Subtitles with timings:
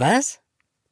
[0.00, 0.40] Was?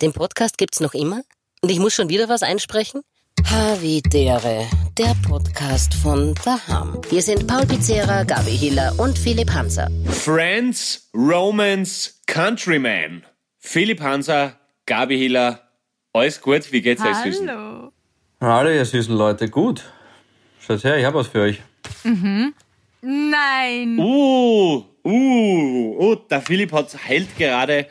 [0.02, 1.22] Den Podcast gibt's noch immer?
[1.62, 3.00] Und ich muss schon wieder was einsprechen?
[3.42, 4.66] Havidere,
[4.98, 7.00] der Podcast von Daham.
[7.08, 9.88] Hier sind Paul Pizzera, Gabi Hiller und Philipp Hanser.
[10.10, 13.24] Friends, Romance, Countryman.
[13.56, 15.70] Philipp Hanser, Gabi Hiller.
[16.12, 16.70] Alles gut?
[16.70, 17.48] Wie geht's euch, Süßen?
[17.48, 17.92] Hallo.
[18.42, 19.84] Hallo, ihr süßen Leute, gut.
[20.60, 21.62] Schaut her, ich habe was für euch.
[23.00, 23.98] Nein.
[23.98, 27.86] Uh, uh, uh, der Philipp hat, hält gerade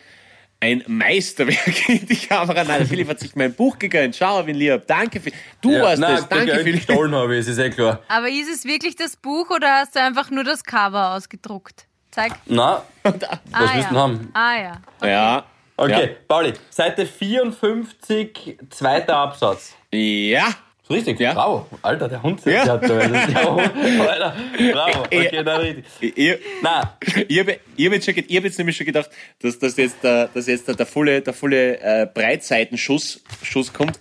[0.59, 2.63] ein Meisterwerk in die Kamera.
[2.63, 4.15] Nein, der Philipp hat sich mein Buch gegönnt.
[4.15, 4.83] Schau, wie lieb.
[4.87, 5.37] Danke, Philipp.
[5.61, 6.27] Du warst nein, es.
[6.27, 6.87] Danke, Philipp.
[6.87, 8.01] gestohlen habe ich, es ist eh klar.
[8.07, 11.85] Aber ist es wirklich das Buch oder hast du einfach nur das Cover ausgedruckt?
[12.11, 12.33] Zeig.
[12.45, 13.13] Na, was
[13.51, 14.01] ah, willst du ja.
[14.01, 14.29] haben?
[14.33, 14.81] Ah ja.
[15.07, 15.45] Ja.
[15.79, 19.75] Okay, Pauli, Seite 54, zweiter Absatz.
[19.93, 20.47] Ja.
[20.89, 21.33] Richtig, Ja.
[21.33, 21.65] bravo.
[21.81, 22.65] Alter, der Hund Ja.
[22.67, 22.91] hat Hund.
[23.99, 24.35] Alter,
[24.71, 25.01] bravo.
[25.03, 25.43] Okay, Ja.
[25.43, 25.85] na richtig.
[25.99, 26.97] Ich, Na,
[27.27, 29.09] ich habe hab jetzt, schon ich hab jetzt nämlich schon gedacht,
[29.41, 33.99] dass, dass jetzt, der, dass jetzt der, der volle, der volle äh, Breitseitenschuss Schuss kommt,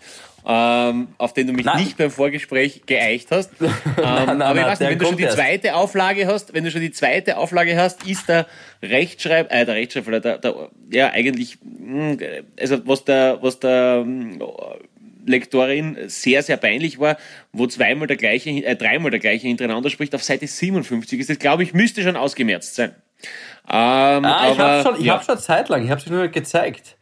[0.49, 1.79] ähm, auf den du mich Nein.
[1.83, 3.51] nicht beim Vorgespräch geeicht hast.
[3.99, 5.37] Ähm, nein, aber ich nein, weiß nicht, wenn du schon die erst.
[5.39, 8.47] zweite Auflage hast, wenn du schon die zweite Auflage hast, ist der
[8.83, 12.17] Rechtschreib, äh, der Rechtschreib, oder der, der, ja, eigentlich, mh,
[12.61, 14.39] also was der, was der, mh,
[15.27, 17.17] Lektorin sehr, sehr peinlich war,
[17.53, 21.39] wo zweimal der gleiche, äh, dreimal der gleiche hintereinander spricht, auf Seite 57 ist das,
[21.39, 22.95] glaube ich, müsste schon ausgemerzt sein.
[23.69, 25.15] Ähm, ah, ich aber, habe schon, ich ja.
[25.15, 26.97] hab schon Zeit lang, ich habe es nur nicht gezeigt.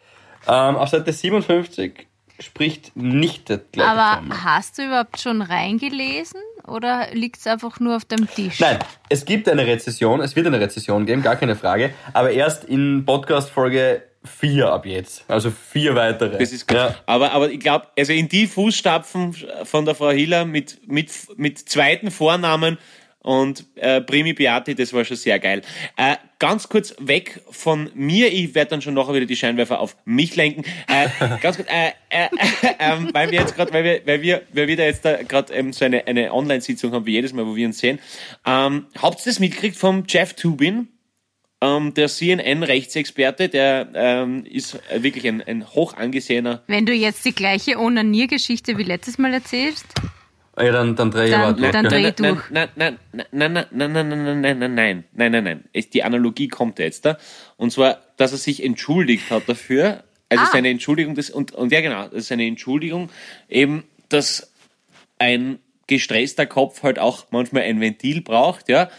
[0.47, 2.07] Ähm, auf Seite 57
[2.41, 4.45] spricht nicht der gleiche Aber Formel.
[4.45, 8.61] hast du überhaupt schon reingelesen oder liegt es einfach nur auf dem Tisch?
[8.61, 12.65] Nein, es gibt eine Rezession, es wird eine Rezession geben, gar keine Frage, aber erst
[12.65, 15.25] in Podcast-Folge 4 ab jetzt.
[15.29, 16.39] Also vier weitere.
[16.39, 16.77] Das ist gut.
[16.77, 16.97] Ja.
[17.07, 21.59] Aber, aber ich glaube, also in die Fußstapfen von der Frau Hiller mit, mit, mit
[21.59, 22.79] zweiten Vornamen
[23.25, 25.63] und äh, Primi Beati, das war schon sehr geil.
[25.97, 29.97] Äh, ganz kurz weg von mir, ich werde dann schon nachher wieder die Scheinwerfer auf
[30.05, 30.63] mich lenken.
[30.89, 31.09] Äh,
[31.41, 34.69] ganz kurz, äh, äh, äh, ähm, weil wir jetzt gerade, weil wir, weil wir, weil
[34.69, 37.57] wir da jetzt da gerade ähm, so eine, eine Online-Sitzung haben, wie jedes Mal, wo
[37.57, 37.99] wir uns sehen.
[38.45, 40.89] Ähm, habt ihr das mitgekriegt vom Jeff Tubin?
[41.65, 47.25] Ähm, der CNN-Rechtsexperte, der ähm, ist äh, wirklich ein, ein hoch angesehener Wenn du jetzt
[47.25, 49.87] die gleiche Onaniergeschichte wie letztes Mal erzählst,
[50.59, 51.71] Ja, dann, dann drehe ich aber durch.
[51.73, 52.03] dann gell?
[52.03, 52.51] dreh- durch.
[52.51, 55.65] Nein, nein, nein, nein, nein, nein, nein, nein, nein, nein, nein, nein, nein, nein, nein.
[55.73, 57.19] Es- Die Analogie kommt jetzt da.
[57.57, 60.05] Und zwar, dass er sich entschuldigt hat dafür.
[60.29, 60.51] Also Ah.
[60.53, 63.11] seine Entschuldigung, das, und, und ja genau, das ist eine Entschuldigung,
[63.49, 64.53] eben, dass
[65.19, 68.91] ein gestresster Kopf halt auch manchmal ein Ventil braucht, ja.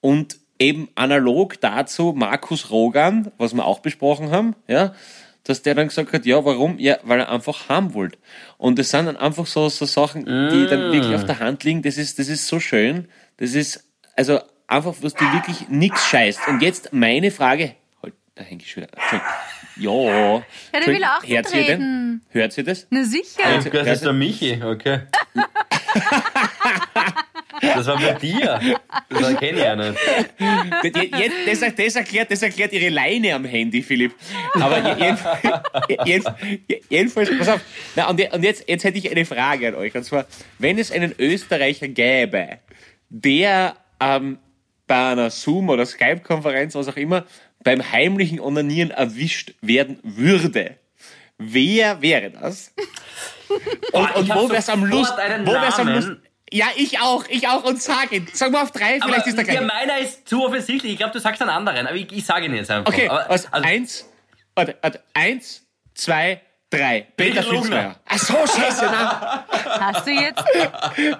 [0.00, 4.94] Und eben analog dazu Markus Rogan, was wir auch besprochen haben, ja,
[5.44, 6.78] dass der dann gesagt hat, ja, warum?
[6.78, 8.16] Ja, weil er einfach haben wollte.
[8.56, 11.82] Und das sind dann einfach so, so Sachen, die dann wirklich auf der Hand liegen.
[11.82, 13.08] Das ist, das ist so schön.
[13.36, 13.84] Das ist,
[14.16, 16.48] also einfach, was dir wirklich nichts scheißt.
[16.48, 18.92] Und jetzt meine Frage, halt, da hänge ich schon wieder.
[19.76, 20.42] Ja.
[20.72, 22.20] Ja, der will auch Hört ihr denn?
[22.30, 22.86] Hört sie das?
[22.90, 23.44] na sicher.
[23.44, 25.00] Also- Das ist der Michi, okay.
[27.74, 28.60] Das war bei dir.
[29.08, 29.98] Das kenne ich ja nicht.
[30.82, 34.14] Jetzt, das, das, erklärt, das erklärt ihre Leine am Handy, Philipp.
[34.54, 35.18] Aber je- jeden-
[36.04, 37.60] jeden- jedenfalls, pass auf.
[37.96, 39.94] Na, und je- und jetzt, jetzt hätte ich eine Frage an euch.
[39.94, 40.26] Und zwar,
[40.58, 42.58] wenn es einen Österreicher gäbe,
[43.08, 44.38] der ähm,
[44.86, 47.24] bei einer Zoom- oder Skype-Konferenz, was auch immer,
[47.62, 50.76] beim heimlichen Onanieren erwischt werden würde,
[51.38, 52.72] wer wäre das?
[53.92, 55.12] Und, und wo wär's am sofort Lust?
[55.46, 56.00] Wo wär's am Namen.
[56.00, 56.20] Lust?
[56.54, 58.28] Ja, ich auch, ich auch und sag ihn.
[58.32, 59.64] Sag mal auf drei, vielleicht aber ist der ja, gleiche.
[59.66, 60.92] meiner ist zu offensichtlich.
[60.92, 62.92] Ich glaube, du sagst einen anderen, aber ich, ich sage ihn jetzt einfach.
[62.92, 64.08] Okay, aber, also, also, eins,
[64.54, 67.08] warte, warte, eins, zwei, drei.
[67.16, 67.82] Peter Filzmeier.
[67.82, 68.00] Lugner.
[68.06, 68.88] Ach so, scheiße.
[69.80, 70.44] Hast du jetzt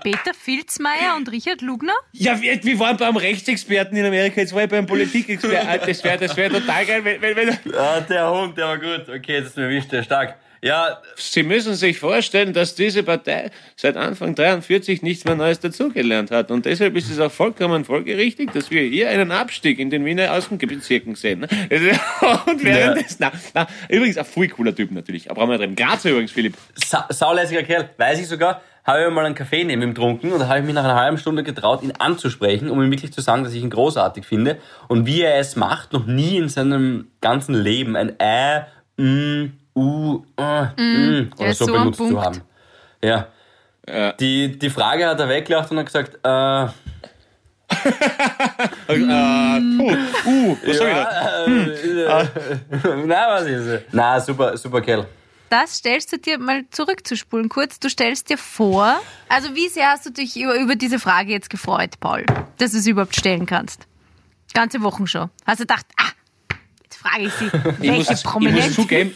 [0.05, 1.95] Peter Filzmeier und Richard Lugner?
[2.13, 5.69] Ja, wir, wir waren beim Rechtsexperten in Amerika, jetzt war ich beim Politikexperten.
[5.69, 7.75] Ah, Das wäre das wär total geil, wenn, wenn, wenn...
[7.75, 9.09] ah, der Hund, der war gut.
[9.09, 10.37] Okay, das ist mir der stark.
[10.65, 16.31] Ja, Sie müssen sich vorstellen, dass diese Partei seit Anfang 43 nichts mehr Neues dazugelernt
[16.31, 16.51] hat.
[16.51, 20.33] Und deshalb ist es auch vollkommen folgerichtig, dass wir hier einen Abstieg in den Wiener
[20.33, 21.41] Außenbezirken sehen.
[21.41, 21.49] ne?
[22.47, 23.03] Und während Ja.
[23.03, 23.19] des...
[23.21, 25.31] Na, na, übrigens, ein voll cooler Typ natürlich.
[25.31, 25.77] Aber haben wir drin.
[25.77, 26.55] Grazer übrigens, Philipp.
[26.75, 27.91] sa saulässiger Kerl.
[27.99, 30.65] Weiß ich sogar, habe ich mal einen Kaffee neben ihm getrunken und da habe ich
[30.65, 33.63] mich nach einer halben Stunde getraut, ihn anzusprechen, um ihm wirklich zu sagen, dass ich
[33.63, 34.57] ihn großartig finde.
[34.89, 38.65] Und wie er es macht, noch nie in seinem ganzen Leben ein Ä,
[38.97, 42.41] M, U, äh, mm, der oder so so benutzt zu haben.
[43.03, 43.29] Ja.
[44.19, 46.69] Die, die Frage hat er weggelacht und hat gesagt, äh,
[48.89, 49.91] Äh, puh,
[50.27, 51.47] uh, was soll ich da?
[51.47, 52.27] ja, äh,
[53.07, 53.83] na, was ist es?
[53.93, 55.07] Na, super, super Kerl.
[55.51, 57.79] Das stellst du dir mal zurückzuspulen kurz.
[57.79, 61.51] Du stellst dir vor, also wie sehr hast du dich über, über diese Frage jetzt
[61.51, 62.25] gefreut, Paul,
[62.59, 63.87] dass du sie überhaupt stellen kannst?
[64.53, 65.31] Ganze Wochen schon.
[65.47, 66.11] Hast du gedacht, ah,
[66.83, 68.65] jetzt frage ich Sie, Ich muss, welche ich Prominenz?
[68.67, 69.15] muss zugeben,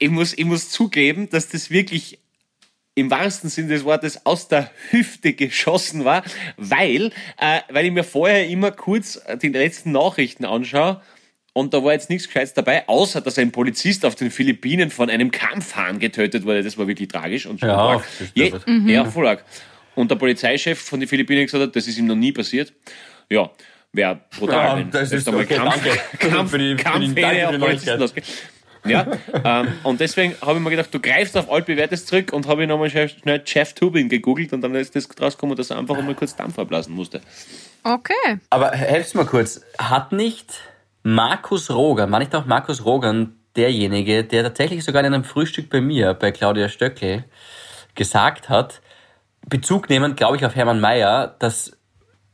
[0.00, 2.18] ich, muss, ich muss zugeben, dass das wirklich
[2.96, 6.24] im wahrsten Sinne des Wortes aus der Hüfte geschossen war,
[6.56, 11.00] weil, äh, weil ich mir vorher immer kurz die letzten Nachrichten anschaue
[11.52, 15.08] und da war jetzt nichts Gescheites dabei, außer dass ein Polizist auf den Philippinen von
[15.08, 16.62] einem Kampfhahn getötet wurde.
[16.62, 18.04] Das war wirklich tragisch und schon Ja, arg.
[18.20, 18.64] ist Je, deppert.
[18.86, 19.44] Ja, voll arg.
[19.94, 22.72] Und der Polizeichef von den Philippinen gesagt hat, das ist ihm noch nie passiert.
[23.30, 23.50] Ja,
[23.92, 25.98] wäre brutal, Ja, das ist einmal okay, Kampf, danke.
[26.18, 28.22] Kampf, Für die- für die- für die.
[28.84, 29.06] Ja,
[29.44, 32.68] ähm, und deswegen habe ich mir gedacht, du greifst auf altbewährtes zurück und habe ich
[32.68, 36.34] nochmal schnell Jeff Tubin gegoogelt und dann ist das rausgekommen, dass er einfach einmal kurz
[36.34, 37.20] Dampf ablassen musste.
[37.82, 38.38] Okay.
[38.50, 39.60] Aber helft mal kurz.
[39.78, 40.54] Hat nicht
[41.02, 45.80] Markus Rogan, war nicht auch Markus Rogan derjenige, der tatsächlich sogar in einem Frühstück bei
[45.80, 47.24] mir, bei Claudia Stöckle,
[47.94, 48.80] gesagt hat,
[49.48, 51.76] Bezug nehmend, glaube ich, auf Hermann Mayer, dass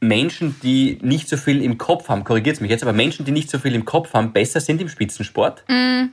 [0.00, 3.50] Menschen, die nicht so viel im Kopf haben, korrigiert mich jetzt, aber Menschen, die nicht
[3.50, 5.64] so viel im Kopf haben, besser sind im Spitzensport.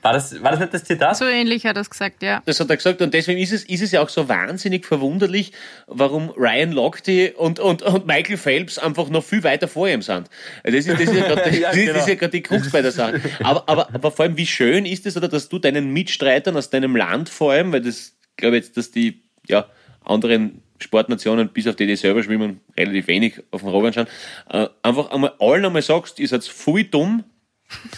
[0.02, 1.18] War, das, war das nicht das Zitat?
[1.18, 2.42] So ähnlich hat er es gesagt, ja.
[2.46, 5.52] Das hat er gesagt und deswegen ist es, ist es ja auch so wahnsinnig verwunderlich,
[5.88, 10.30] warum Ryan Lochte und, und, und Michael Phelps einfach noch viel weiter vor ihm sind.
[10.64, 12.20] Das ist, das ist ja gerade Ja, das ist, das ist ja genau.
[12.20, 13.20] gerade die Krux bei der Sache.
[13.44, 16.70] Aber, aber, aber vor allem, wie schön ist es, oder dass du deinen Mitstreitern aus
[16.70, 19.68] deinem Land vor allem, weil das glaube ich jetzt, dass die ja,
[20.06, 24.08] anderen Sportnationen, bis auf die, die selber schwimmen, relativ wenig auf den Rogan schauen,
[24.52, 27.24] äh, einfach einmal allen einmal sagst, ihr seid voll dumm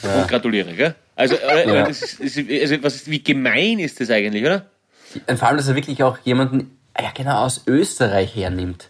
[0.04, 0.96] und gratuliere, gell?
[1.16, 1.88] Also, äh, Ja.
[1.88, 4.66] das ist, das ist, also was wie gemein ist das eigentlich, oder?
[5.28, 8.90] Und vor allem, dass er wirklich auch jemanden, ja genau, aus Österreich hernimmt.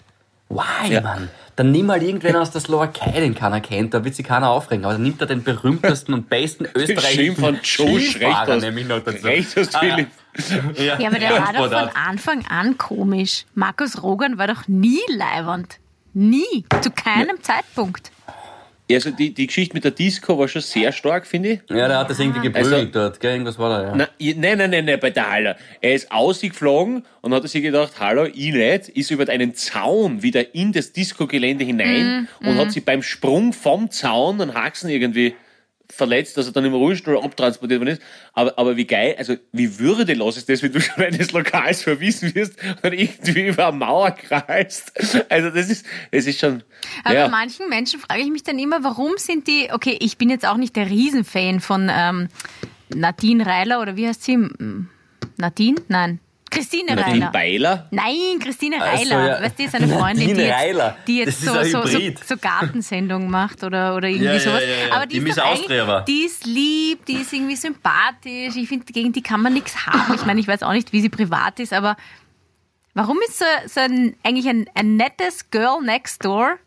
[0.49, 1.01] Why, Ja.
[1.01, 1.29] Mann?
[1.55, 4.83] Dann nimm mal irgendwen aus der Slowakei, den keiner kennt, da wird sich keiner aufregen.
[4.83, 9.25] Aber dann nimmt er den berühmtesten und besten österreichischen von Joe Skifahrer nämlich noch dazu.
[9.25, 10.09] Recht hast, Philipp.
[10.77, 11.89] Ja, aber der war doch von.
[11.95, 13.45] Anfang an komisch.
[13.53, 15.79] Markus Rogan war doch nie leibernd.
[16.13, 16.65] Nie.
[16.81, 18.11] Zu keinem Zeitpunkt.
[18.91, 21.59] Also die, die Geschichte mit der Disco war schon sehr stark, finde ich.
[21.69, 23.31] Ja, der hat das irgendwie geprügelt Also- dort, gell?
[23.31, 23.95] Irgendwas war da, ja.
[23.95, 25.57] Na, nein, nein, nein, nein, bei der Haller.
[25.81, 30.53] Er ist ausgeflogen und hat sich gedacht, hallo, ich nicht, ist über einen Zaun wieder
[30.53, 35.33] in das Disco-Gelände hinein und hat sich beim Sprung vom Zaun an Haxen irgendwie
[35.95, 38.01] verletzt, dass er dann im Rollstuhl abtransportiert worden ist.
[38.33, 42.35] Aber, aber wie geil, also wie würdelos ist das, wenn du schon eines Lokals verwiesen
[42.35, 42.53] wirst
[42.83, 44.93] und irgendwie über eine Mauer kreist.
[45.29, 46.63] Also das ist, das ist schon,
[47.03, 47.25] Aber ja.
[47.25, 50.45] bei manchen Menschen frage ich mich dann immer, warum sind die, okay, ich bin jetzt
[50.45, 52.27] auch nicht der Riesenfan von ähm,
[52.93, 54.37] Nadine Reiler oder wie heißt sie?
[55.37, 55.81] Nadine?
[55.87, 56.19] Nein.
[56.55, 57.31] Christine Nadine Reiler.
[57.31, 57.87] Beiler.
[57.91, 59.27] Nein, Christine Reiler.
[59.27, 59.41] ja.
[59.41, 60.97] Weißt du, die ist eine Freundin, die Nadine jetzt, Reiler.
[61.07, 62.19] die jetzt Das ist so, ein so, so, Hybrid.
[62.25, 64.63] so Gartensendung macht oder, oder irgendwie Ja, ja, sowas.
[64.63, 64.95] ja, ja.
[64.95, 66.05] Aber die, Die ist Austria war.
[66.05, 68.55] Die ist lieb, die ist irgendwie sympathisch.
[68.55, 70.15] Ich finde, gegen die kann man nichts haben.
[70.15, 71.95] Ich meine, ich weiß auch nicht, wie sie privat ist, aber
[72.93, 76.57] warum ist so, so ein, eigentlich ein, ein nettes Girl next door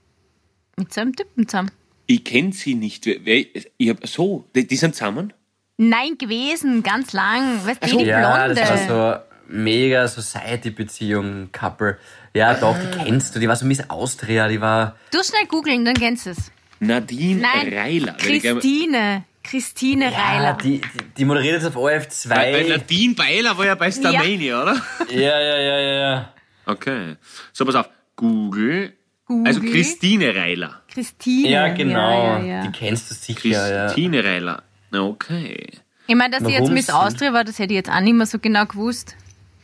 [0.77, 1.71] mit so einem Typen zusammen?
[2.07, 3.07] Ich kenne sie nicht.
[3.07, 5.33] Ich hab, so, die, die sind zusammen?
[5.77, 7.65] Nein, gewesen, ganz lang.
[7.67, 7.99] Weißt du, so.
[7.99, 8.61] die Ja, Blonde.
[8.61, 11.99] das war so mega Society-Beziehung, Couple.
[12.35, 13.41] Ja, doch, die kennst du.
[13.41, 14.97] Die war so Miss Austria, die war...
[15.11, 16.53] du schnell googeln, dann kennst du es.
[16.81, 18.13] Nadine Nein, Reiler.
[18.13, 19.25] Christine.
[19.43, 20.59] Christine Ja, Reiler.
[20.63, 22.29] die, die, die moderiert jetzt auf ORF2.
[22.29, 24.77] Weil Nadine Beiler war ja bei Starmania, oder?
[25.11, 26.33] Ja, ja, ja, ja, ja.
[26.67, 27.17] Okay.
[27.53, 27.89] So, pass auf.
[28.15, 28.93] Google.
[29.25, 29.47] Google.
[29.47, 30.83] Also Christine Reiler.
[30.93, 31.49] Christine.
[31.49, 32.11] Ja, genau.
[32.11, 32.63] Ja, ja, ja.
[32.63, 33.87] Die kennst du sicher, ja.
[33.87, 34.63] Christine Reiler.
[34.93, 35.67] Okay.
[36.07, 38.27] Ich meine, dass sie jetzt Miss Austria war, das hätte ich jetzt auch nicht mehr
[38.27, 39.17] so genau gewusst.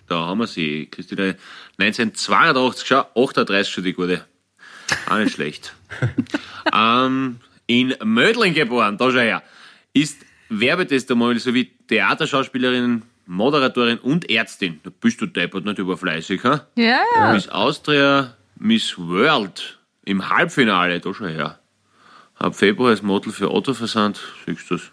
[0.09, 0.89] Da haben wir sie.
[0.91, 1.37] Christine
[1.79, 4.25] 1982, schau, 38 schon die gute.
[5.09, 5.75] Auch nicht schlecht.
[6.75, 9.43] ähm, in Mödling geboren, da schau her.
[9.93, 14.81] Ist Werbetestimonial sowie Theaterschauspielerin, Moderatorin und Ärztin.
[14.83, 16.67] Da bist du deppert nicht überfleißig, ha?
[16.77, 17.33] Ja, ja.
[17.33, 21.59] Miss Austria, Miss World im Halbfinale, da schon her.
[22.37, 24.91] Ab Februar als Model für Autoversand, siehst du das?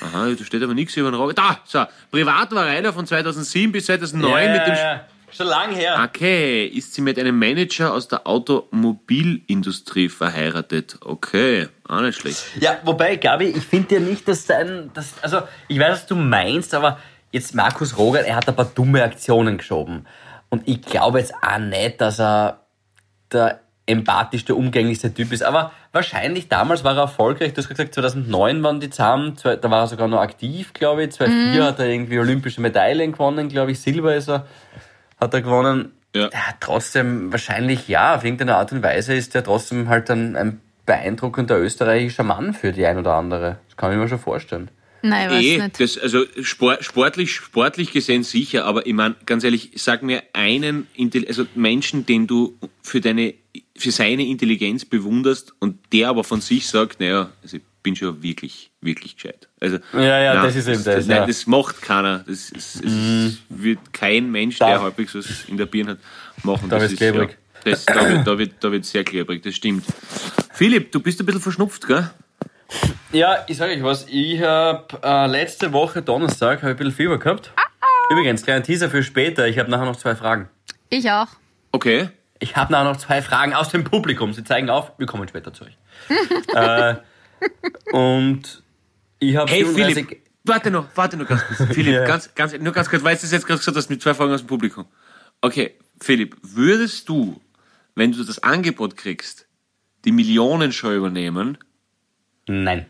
[0.00, 1.34] Aha, da steht aber nichts über den Rock.
[1.34, 4.74] Da, so, privat war Reiler von 2007 bis 2009 ja, mit dem...
[4.74, 5.04] ja, ja.
[5.36, 6.00] Schon lang her.
[6.08, 10.98] Okay, ist sie mit einem Manager aus der Automobilindustrie verheiratet?
[11.00, 12.44] Okay, auch nicht schlecht.
[12.60, 16.14] Ja, wobei, Gabi, ich finde ja nicht, dass dein, dass, also ich weiß, was du
[16.14, 17.00] meinst, aber
[17.32, 20.06] jetzt Markus Roger, er hat ein paar dumme Aktionen geschoben.
[20.50, 22.60] Und ich glaube jetzt auch nicht, dass er
[23.32, 25.42] der empathischste, umgänglichste Typ ist.
[25.42, 27.52] Aber wahrscheinlich damals war er erfolgreich.
[27.54, 29.36] Du hast gesagt, 2009 waren die zusammen.
[29.42, 31.12] Da war er sogar noch aktiv, glaube ich.
[31.12, 33.80] 2004 hat er irgendwie olympische Medaillen gewonnen, glaube ich.
[33.80, 34.46] Silber ist er,
[35.20, 35.92] hat er gewonnen.
[36.16, 36.28] Ja.
[36.60, 41.58] trotzdem, wahrscheinlich ja, auf irgendeine Art und Weise ist er trotzdem halt ein, ein beeindruckender
[41.58, 43.58] österreichischer Mann für die ein oder andere.
[43.68, 44.70] Das kann ich mir schon vorstellen.
[45.02, 45.80] Nein, ich weiß Eh, nicht.
[45.80, 50.86] das, also sport, sportlich, sportlich gesehen sicher, aber ich meine, ganz ehrlich, sag mir einen
[51.28, 53.34] also Menschen, den du für deine,
[53.76, 58.22] für seine Intelligenz bewunderst und der aber von sich sagt, naja, also ich bin schon
[58.22, 59.48] wirklich, wirklich gescheit.
[59.60, 61.22] Also, Ja, ja, das ist eben das, Das, nein, ja.
[61.24, 61.26] Mhm.
[61.28, 62.18] das macht keiner.
[62.20, 65.98] Das, ist, es wird kein Mensch, Da- der halbwegs was in der Birne hat,
[66.44, 66.68] machen.
[66.70, 67.30] Da das wird's ist, klebrig.
[67.64, 69.84] Ja, das, da, wird, da, wird, da wird sehr klebrig, das stimmt.
[70.52, 72.08] Philipp, du bist ein bisschen verschnupft, gell?
[73.12, 74.06] Ja, ich sage euch was.
[74.08, 77.52] Ich habe äh, letzte Woche Donnerstag hab ich ein bisschen Fieber gehabt.
[78.10, 79.46] Übrigens, kleiner Teaser für später.
[79.48, 80.48] Ich habe nachher noch zwei Fragen.
[80.90, 81.28] Ich auch.
[81.72, 82.08] Okay.
[82.44, 84.34] Ich habe noch zwei Fragen aus dem Publikum.
[84.34, 84.92] Sie zeigen auf.
[84.98, 85.78] Wir kommen später zu euch.
[86.54, 86.96] äh,
[87.90, 88.62] und
[89.18, 91.62] ich habe Hey, Philipp, warte noch, warte noch ganz kurz.
[91.74, 92.04] Philipp, Ja.
[92.04, 94.30] ganz, ganz, nur ganz kurz, weil du es jetzt gerade gesagt hast mit zwei Fragen
[94.34, 94.84] aus dem Publikum.
[95.40, 97.40] Okay, Philipp, würdest du,
[97.94, 99.46] wenn du das Angebot kriegst,
[100.04, 101.56] die Millionenshow übernehmen?
[102.46, 102.84] Nein.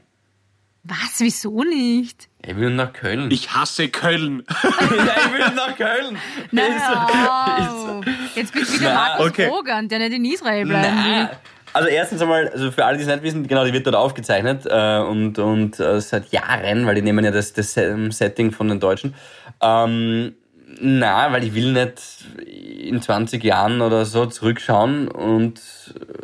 [0.84, 1.18] Was?
[1.18, 2.28] Wieso nicht?
[2.46, 3.30] Ich will nach Köln.
[3.30, 4.44] Ich hasse Köln.
[4.62, 6.18] ja, ich will nach Köln.
[6.50, 8.00] Na,
[8.34, 9.48] Jetzt bist du wieder Na, Markus okay.
[9.48, 11.28] Bogan, der nicht in Israel bleiben Nein.
[11.28, 11.36] will.
[11.72, 14.64] Also erstens einmal, also für alle, die es nicht wissen, genau, die wird dort aufgezeichnet
[14.66, 18.68] äh, und, und äh, seit Jahren, weil die nehmen ja das, das ähm, Setting von
[18.68, 19.14] den Deutschen.
[19.60, 20.34] Ähm,
[20.80, 25.60] na, weil ich will nicht in 20 Jahren oder so zurückschauen und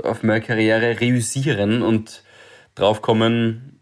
[0.02, 2.22] auf meine Karriere reüssieren und
[2.74, 3.79] draufkommen,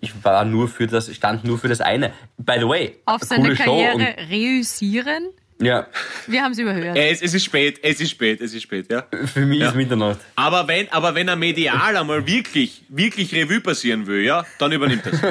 [0.00, 2.12] ich war nur für das, stand nur für das eine.
[2.38, 5.28] By the way, Auf seine coole Show Karriere reüssieren?
[5.62, 5.86] ja,
[6.26, 6.96] Wir haben es überhört.
[6.96, 9.04] es, es ist spät, es ist spät, es ist spät, ja.
[9.26, 10.18] für mich ist Mitternacht.
[10.36, 15.04] Aber wenn, aber wenn er medial einmal wirklich, wirklich Revue passieren will, ja, dann übernimmt
[15.04, 15.20] das.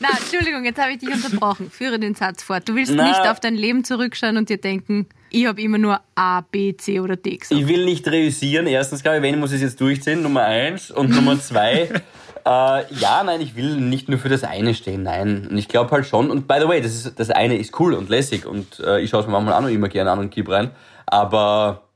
[0.00, 1.70] Na, Entschuldigung, jetzt habe ich dich unterbrochen.
[1.70, 2.68] Führe den Satz fort.
[2.68, 3.08] Du willst Na.
[3.08, 7.00] nicht auf dein Leben zurückschauen und dir denken, ich habe immer nur A, B, C
[7.00, 7.60] oder D gesagt.
[7.60, 8.66] Ich will nicht reüssieren.
[8.66, 10.22] Erstens, glaube ich, wenn, muss ich es jetzt durchziehen.
[10.22, 10.90] Nummer eins.
[10.90, 11.88] Und Nummer zwei,
[12.44, 15.02] äh, ja, nein, ich will nicht nur für das eine stehen.
[15.02, 15.48] Nein.
[15.50, 16.30] Und ich glaube halt schon.
[16.30, 18.46] Und by the way, das, ist, das eine ist cool und lässig.
[18.46, 20.70] Und äh, ich schaue es mir manchmal auch noch immer gerne an und gib rein.
[21.06, 21.88] Aber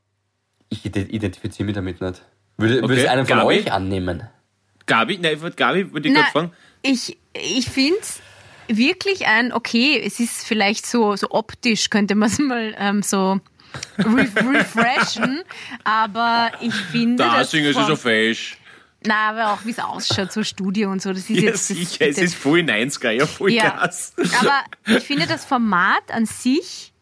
[0.69, 2.21] ich ide- identifiziere mich damit nicht.
[2.57, 3.47] Würde, würde Okay, es einen von Gabi?
[3.59, 4.23] euch annehmen?
[4.85, 6.51] Gabi, nein, ich Gabi, würde ich gerade fragen.
[6.81, 8.19] ich ich finde es
[8.67, 13.39] wirklich ein, okay, es ist vielleicht so, so optisch, könnte man es mal ähm, so
[13.97, 15.43] re refreshen,
[15.83, 17.23] aber ich finde.
[17.23, 18.57] Da das singen sie so fesch.
[19.05, 21.09] Na, aber auch wie es ausschaut, so Studio und so.
[21.09, 21.69] Das ist Ja, jetzt.
[21.69, 24.13] Das, sicher, es das- ist voll 90er, ja, voll Ja, Gas.
[24.39, 24.63] aber
[24.97, 26.93] ich finde, das Format an sich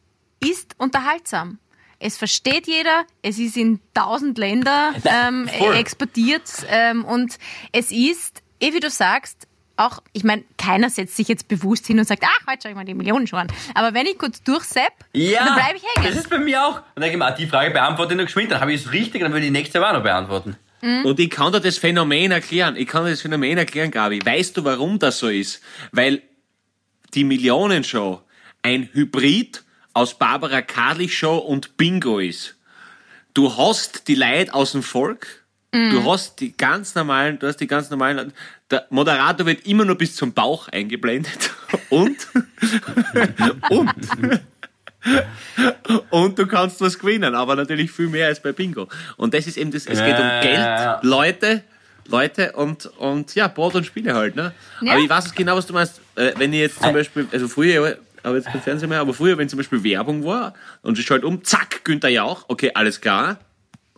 [0.43, 1.57] ist unterhaltsam.
[1.97, 7.37] Es versteht jeder, es ist in tausend Länder ähm, exportiert ähm, und
[7.71, 11.99] es ist, eh wie du sagst, auch, ich meine, keiner setzt sich jetzt bewusst hin
[11.99, 13.47] und sagt, ach, heute schau ich mal die Millionen schon an.
[13.73, 16.17] Aber wenn ich kurz durchsepp, Ja, dann bleibe ich das hängen.
[16.17, 16.75] ist bei mir auch.
[16.77, 18.91] Und dann denke ich mir, die Frage beantworte ich noch geschwind, dann habe ich es
[18.91, 20.55] richtig, dann würde ich die nächste auch noch beantworten.
[21.03, 22.75] Und ich kann dir das Phänomen erklären.
[22.75, 24.23] Ich kann dir das Phänomen erklären, Gabi.
[24.23, 25.61] Weißt du, warum das so ist?
[25.91, 26.21] Weil
[27.15, 28.21] die Millionenshow
[28.61, 29.63] ein Hybrid
[29.93, 32.55] aus Barbara Karlich Show und Bingo ist.
[33.33, 37.67] Du hast die Leute aus dem Volk, du hast die ganz normalen, du hast die
[37.67, 38.31] ganz normalen,
[38.71, 41.51] der Moderator wird immer nur bis zum Bauch eingeblendet
[41.89, 42.27] und,
[43.69, 43.93] und,
[46.09, 48.87] und du kannst was gewinnen, aber natürlich viel mehr als bei Bingo.
[49.17, 50.99] Und das ist eben das, es geht um Ja, Geld, ja, ja.
[51.03, 51.63] Leute,
[52.07, 54.53] Leute und, und ja, Brot und Spiele halt, ne?
[54.81, 54.93] Ja.
[54.93, 56.01] Aber ich weiß jetzt genau, was du meinst.
[56.15, 59.37] Äh, wenn ich jetzt zum Beispiel, also früher, aber jetzt kein Fernsehen mehr, aber früher,
[59.37, 63.37] wenn zum Beispiel Werbung war und ich schalte um, zack, Günther Jauch, okay, alles klar,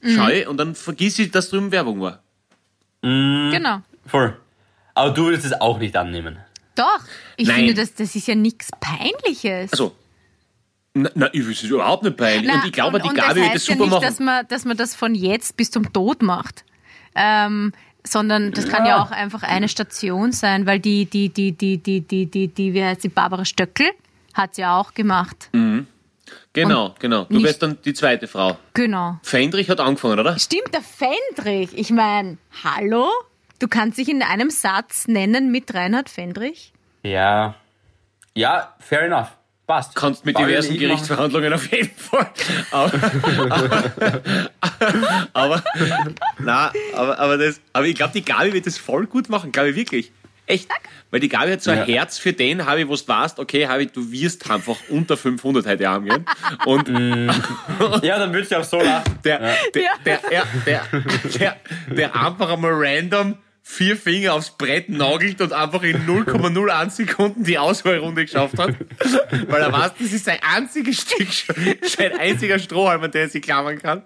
[0.03, 2.21] schau ich, und dann vergiss ich, dass drüben Werbung war.
[3.01, 3.81] Genau.
[4.05, 4.35] Voll.
[4.97, 6.39] Aber du würdest es auch nicht annehmen.
[6.73, 6.99] Doch,
[7.37, 7.57] ich Nein.
[7.57, 9.71] finde, das, das ist ja nichts Peinliches.
[9.71, 9.95] Also,
[10.93, 12.51] na, na ich es überhaupt nicht peinlich.
[12.51, 13.91] Na, und ich glaube, und, die und Gabi das heißt wird das super ja nicht,
[13.91, 14.03] machen.
[14.03, 16.65] Dass man, dass man das von jetzt bis zum Tod macht.
[17.15, 17.73] Ähm,
[18.05, 18.71] sondern das ja.
[18.71, 22.47] kann ja auch einfach eine Station sein, weil die, die, die, die, die, die, die,
[22.47, 23.87] die wie heißt sie, Barbara Stöckel
[24.33, 25.49] hat sie ja auch gemacht.
[25.51, 25.87] Mhm.
[26.53, 27.25] Genau, und genau.
[27.25, 28.57] Du wärst dann die zweite Frau.
[28.73, 29.19] Genau.
[29.21, 30.39] Fendrich hat angefangen, oder?
[30.39, 31.77] Stimmt, der Fendrich.
[31.77, 33.09] Ich meine, hallo?
[33.59, 36.73] Du kannst dich in einem Satz nennen mit Reinhard Fendrich?
[37.03, 37.55] Ja.
[38.35, 39.29] Ja, fair enough.
[39.65, 39.95] Passt.
[39.95, 42.29] Kannst mit ich diversen Gerichtsverhandlungen auf jeden Fall.
[42.71, 42.91] Aber,
[43.49, 43.81] aber,
[45.33, 45.63] aber
[46.39, 49.71] na, aber, aber, das, aber ich glaube, die Gabi wird das voll gut machen, glaube
[49.71, 50.11] ich wirklich.
[50.45, 50.69] Echt.
[51.11, 51.85] Weil die Gabi hat so ein Ja.
[51.85, 55.89] Herz für den, Habi, wo du weißt, okay, Habi, du wirst einfach unter 500 heute
[55.89, 56.25] Abend gehen.
[56.65, 56.87] Und
[57.25, 57.99] machen.
[58.03, 59.19] Ja, dann würdest du auch so lachen.
[59.25, 59.39] der,
[59.73, 59.89] der, Ja.
[60.05, 60.81] der, ja, der,
[61.37, 61.55] der,
[61.93, 63.35] der einfach einmal random
[63.69, 68.69] vier Finger aufs Brett nagelt und einfach in 0,01 Sekunden die Auswahlrunde geschafft hat.
[69.47, 71.27] Weil er weiß, das ist sein einziges Stück,
[71.83, 74.03] sein einziger Strohhalm, an der er sich klammern kann.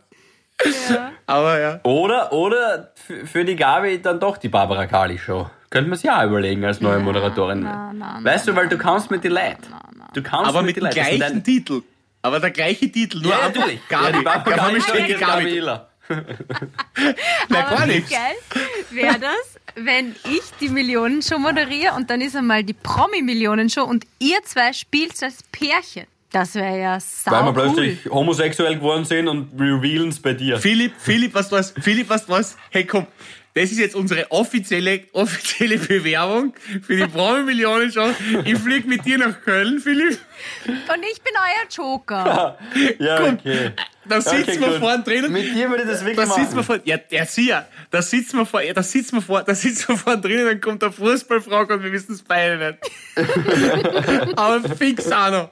[1.28, 1.80] Aber ja.
[1.84, 2.92] Oder, oder
[3.26, 5.50] für die Gabi dann doch die Barbara Kali Show.
[5.70, 7.62] Könnte man sich ja überlegen als neue Moderatorin.
[7.62, 9.74] na, na, weißt du, weil du kannst mit den Leuten.
[10.14, 11.82] Du kannst Aber mit mit dem sind gleichen Titel.
[12.24, 13.80] Aber der gleiche Titel, nur Ja, natürlich.
[13.88, 14.06] Gabi.
[14.06, 15.82] Ja, die Barbara Ja, Kali vorne Show steht die ist Gabi Gabi.
[17.50, 18.10] Na, Aber gar wie nichts.
[18.12, 18.36] geil
[18.92, 24.38] wäre das, wenn ich die Millionenshow moderiere und dann ist einmal die Promi-Millionenshow und ihr
[24.44, 26.06] zwei spielt als Pärchen.
[26.32, 27.54] Das wäre ja sau Weil wir cool.
[27.74, 30.58] plötzlich homosexuell geworden sind und revealen es bei dir.
[30.60, 31.72] Philipp, Philipp, was du was?
[31.82, 32.56] Philipp, was du was?
[32.70, 33.06] Hey, komm.
[33.54, 38.10] Das ist jetzt unsere offizielle, offizielle Bewerbung für die Promi-Millionen-Show.
[38.46, 40.18] Ich flieg mit dir nach Köln, Philipp.
[40.66, 42.58] Und ich bin euer Joker.
[43.00, 43.34] Ja, Komm.
[43.36, 43.72] okay.
[44.06, 44.80] Da sitzen wir gut.
[44.80, 45.32] vorne drinnen.
[45.32, 46.66] Mit dir würde ich das wirklich Da sitzen wir machen.
[46.66, 49.54] vor, ja, der sieh ja, da sitzen wir vor, ja, da sitzen wir vor, da
[49.54, 52.80] sitzen wir vorne drinnen, dann kommt der Fußballfrage und wir wissen es beide nicht.
[54.38, 55.50] aber fix auch noch.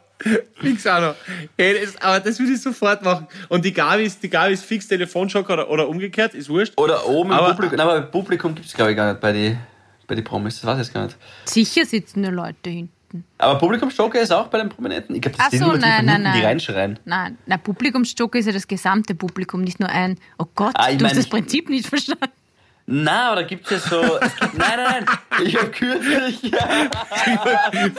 [0.61, 1.15] Fix auch noch.
[1.57, 3.27] Hey, das, aber das würde ich sofort machen.
[3.47, 6.73] Und die Gabi ist, die Gabi ist fix Telefonschocker oder, oder umgekehrt, ist wurscht.
[6.77, 7.77] Oder oben Aber- im Publikum.
[7.77, 9.57] Nein, aber Publikum gibt es, glaube ich, gar nicht bei den
[10.07, 10.55] bei die Promis.
[10.55, 11.15] Das weiß ich jetzt gar nicht.
[11.45, 13.23] Sicher sitzen da Leute hinten.
[13.37, 15.15] Aber Publikumsjoker ist auch bei den Prominenten.
[15.15, 16.45] Ich glaube, das sind so, nein, nein, hinten, die nein.
[16.45, 16.99] reinschreien.
[17.05, 20.17] Nein, na, Publikumsjoker ist ja das gesamte Publikum, nicht nur ein.
[20.37, 22.25] Oh Gott, Ah, du hast das Prinzip nicht verstanden.
[22.91, 24.01] Na, aber da gibt es ja so.
[24.19, 25.19] es gibt, nein, nein, nein.
[25.45, 26.41] Ich habe kürzlich.
[26.41, 26.57] Ja.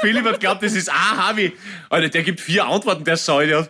[0.01, 1.53] Philipp hat glaubt, das ist ah, Harvey.
[1.89, 3.69] Alter, der gibt vier Antworten, der Säude.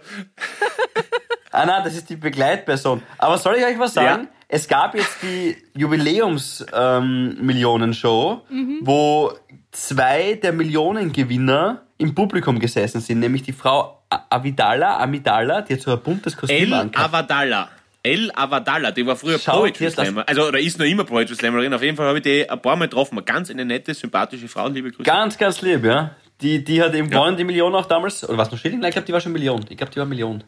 [1.53, 3.03] Ah, nein, das ist die Begleitperson.
[3.19, 4.23] Aber soll ich euch was sagen?
[4.23, 4.29] Ja.
[4.49, 8.41] Es gab jetzt die Jubiläums-Millionen-Show,
[8.81, 9.33] wo
[9.73, 15.93] zwei der Millionengewinner im Publikum gesessen sind, nämlich die Frau Avidala, Amidala, die hat so
[15.93, 17.15] ein buntes Kostüm El angehabt.
[17.15, 17.69] Avadalla.
[18.03, 20.25] El Avadalla, die war früher Schau, Poetry ist Slammer.
[20.27, 21.73] Also, oder ist noch immer Poetry Slammerin.
[21.75, 23.17] Auf jeden Fall habe ich die ein paar Mal getroffen.
[23.19, 24.69] Eine ganz eine nette, sympathische Frau.
[24.69, 25.03] Liebe Grüße.
[25.03, 26.15] Ganz, ganz lieb, ja.
[26.41, 28.27] Die, die hat eben gewonnen, die Million auch damals.
[28.27, 28.81] Oder was noch Schilling?
[28.81, 29.65] Nein, ich glaube, die war schon Million.
[29.69, 30.43] Ich glaube, die war Million.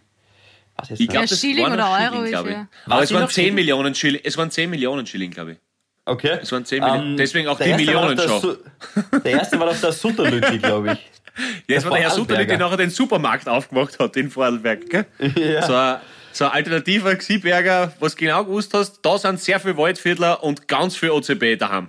[0.76, 2.54] Was jetzt Ich glaube, Ja, das Schilling oder Schilling, Euro ist glaube ich.
[2.54, 3.54] ja- Aber War es waren noch 10 Schilling?
[3.54, 4.20] Millionen Schilling.
[4.24, 5.58] Es waren 10 Millionen Schilling, glaube ich.
[6.06, 6.38] Okay.
[6.40, 7.16] Es waren 10 Millionen.
[7.18, 8.40] Deswegen auch die Millionenshow.
[8.40, 11.10] Der, Su- der erste war doch der Sutterlütti, glaube ich.
[11.68, 14.88] Ja, es war der Herr Sutter, der nachher den Supermarkt aufgemacht hat in Vorarlberg.
[14.88, 15.04] Gell?
[15.36, 15.62] Ja.
[15.98, 16.00] So,
[16.32, 20.96] so ein alternativer Xiberger, was genau gewusst hast, da sind sehr viele Waldviertler und ganz
[20.96, 21.88] viel OCB daheim.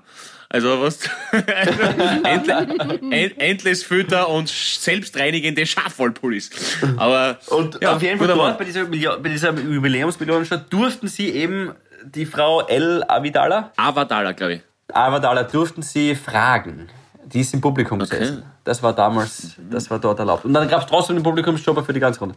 [0.50, 1.00] Also was
[1.31, 6.50] Endle- End- Endless Filter und selbstreinigende Schafwollpullis.
[6.98, 11.72] Aber Und ja, auf jeden Fall dort bei dieser, bei dieser Jubiläumsmillionenshow durften sie eben
[12.05, 14.61] die Frau El Avidala, Avadala, glaube ich.
[14.94, 16.89] Avidala durften sie fragen.
[17.25, 18.20] Die ist im Publikum Okay.
[18.20, 18.44] gesessen.
[18.65, 20.46] Das war damals, das war dort erlaubt.
[20.46, 22.35] Und dann gab es trotzdem den Publikumsjobber für die ganze Runde.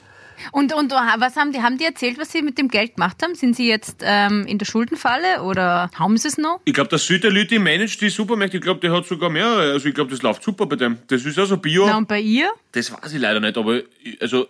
[0.53, 1.61] Und, und was haben die?
[1.63, 3.35] Haben die erzählt, was sie mit dem Geld gemacht haben?
[3.35, 6.61] Sind sie jetzt ähm, in der Schuldenfalle oder haben sie es noch?
[6.65, 8.57] Ich glaube, der Süderlüti managt die Supermärkte.
[8.59, 9.47] Ich glaube, der hat sogar mehr.
[9.47, 10.99] Also ich glaube, das läuft super bei dem.
[11.09, 11.87] Das ist also Bio.
[11.87, 12.51] Na, und bei ihr?
[12.73, 13.81] Das weiß ich leider nicht, aber
[14.21, 14.47] also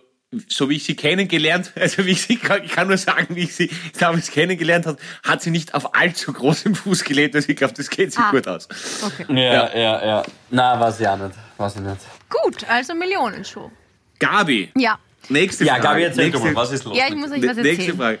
[0.49, 3.55] so wie ich sie kennengelernt, also wie ich sie, ich kann nur sagen, wie ich
[3.55, 7.33] sie damals kennengelernt habe, hat sie nicht auf allzu großem Fuß gelebt.
[7.35, 8.31] Also ich glaube, das geht sich Ah.
[8.31, 8.67] gut aus.
[9.05, 9.25] Okay.
[9.33, 10.23] Ja, ja, ja.
[10.49, 11.31] Na, weiß ich auch nicht.
[11.57, 12.01] Weiß ich nicht.
[12.29, 13.71] Gut, also Millionenshow.
[14.19, 14.99] Gabi, Ja.
[15.29, 15.83] Nächste Ja, Frage.
[15.87, 16.97] Gabi, erzähl nächste, doch mal, was ist los?
[16.97, 17.97] Ja, ich muss euch was nächste erzählen.
[17.97, 18.19] Frage.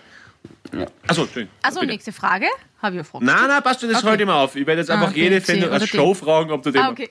[1.07, 1.27] Achso.
[1.61, 1.91] Also Bitte.
[1.91, 2.45] nächste Frage.
[2.81, 3.23] Habe ich ja gefragt.
[3.23, 4.17] Nein, nein, passt schon, das Okay.
[4.21, 4.55] ich mal auf.
[4.55, 5.87] Ich werde jetzt einfach Ah, okay, jede Sendung als.
[5.89, 6.81] Show fragen, ob du den.
[6.81, 7.09] Ah, okay.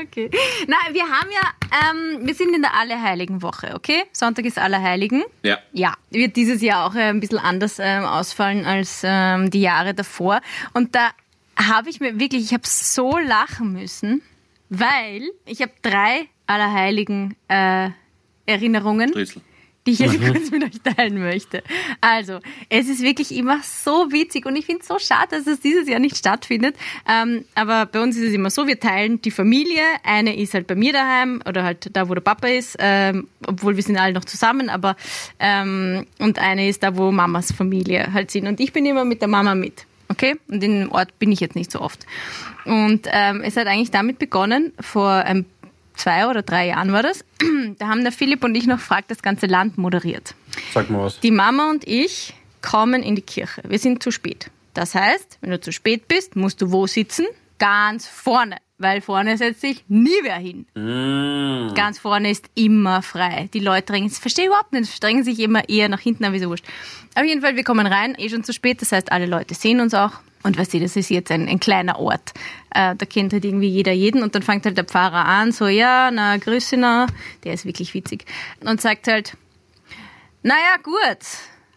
[0.00, 0.30] okay.
[0.68, 4.04] Na, wir haben ja, ähm, wir sind in der Allerheiligen-Woche, okay?
[4.12, 5.24] Sonntag ist Allerheiligen.
[5.42, 5.58] Ja.
[5.72, 9.92] Ja, wird dieses Jahr auch äh, ein bisschen anders ähm, ausfallen als ähm, die Jahre
[9.94, 10.40] davor.
[10.72, 11.10] Und da
[11.56, 14.22] habe ich mir wirklich, ich habe so lachen müssen,
[14.68, 17.90] weil ich habe drei Allerheiligen äh,
[18.50, 19.42] Erinnerungen Dritzel.
[19.86, 21.62] die ich jetzt kurz mit euch teilen möchte.
[22.00, 25.60] Also, es ist wirklich immer so witzig und ich finde es so schade, dass es
[25.60, 26.76] dieses Jahr nicht stattfindet.
[27.08, 29.82] Ähm, aber bei uns ist es immer so, wir teilen die Familie.
[30.04, 33.76] Eine ist halt bei mir daheim oder halt da, wo der Papa ist, ähm, obwohl
[33.76, 34.96] wir sind alle noch zusammen, aber
[35.38, 38.46] ähm, und eine ist da, wo Mamas Familie halt sind.
[38.46, 39.86] Und ich bin immer mit der Mama mit.
[40.10, 40.36] Okay?
[40.48, 42.04] Und in dem Ort bin ich jetzt nicht so oft.
[42.64, 45.46] Und ähm, es hat eigentlich damit begonnen, vor ein
[45.94, 47.24] zwei oder drei Jahren war das.
[47.78, 50.34] Da haben der Philipp und ich noch Frag das ganze Land moderiert.
[50.74, 51.20] Sag mal was.
[51.20, 53.62] Die Mama und ich kommen in die Kirche.
[53.66, 54.50] Wir sind zu spät.
[54.74, 57.26] Das heißt, wenn du zu spät bist, musst du wo sitzen?
[57.58, 58.56] Ganz vorne.
[58.78, 60.66] Weil vorne setzt sich nie wer hin.
[60.74, 61.74] Mm.
[61.74, 63.50] Ganz vorne ist immer frei.
[63.52, 66.64] Die Leute drängen, verstehe überhaupt nicht, strengen sich immer eher nach hinten, aber ist wurscht.
[67.14, 69.80] Auf jeden Fall, wir kommen rein, eh schon zu spät, das heißt, alle Leute sehen
[69.80, 70.12] uns auch.
[70.42, 72.32] Und weißt du, das ist jetzt ein, ein kleiner Ort.
[72.74, 75.66] Äh, da kennt halt irgendwie jeder jeden und dann fängt halt der Pfarrer an, so,
[75.66, 77.06] ja, na, grüße na,
[77.44, 78.24] der ist wirklich witzig.
[78.60, 79.36] Und sagt halt,
[80.42, 81.18] naja, gut,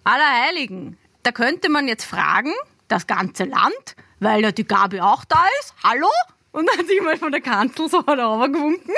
[0.06, 2.54] Allerheiligen, da könnte man jetzt fragen,
[2.88, 6.08] das ganze Land, weil ja die Gabi auch da ist, hallo?
[6.52, 8.94] Und dann hat sich mal von der Kanzel so gewunken.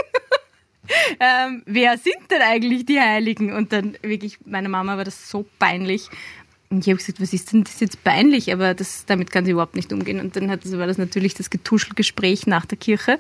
[1.19, 3.53] ähm, wer sind denn eigentlich die Heiligen?
[3.53, 6.09] Und dann wirklich, meiner Mama war das so peinlich.
[6.69, 8.51] Und ich habe gesagt, was ist denn das jetzt peinlich?
[8.51, 10.19] Aber das, damit kann sie überhaupt nicht umgehen.
[10.19, 13.19] Und dann hat, war das natürlich das Getuschelgespräch nach der Kirche.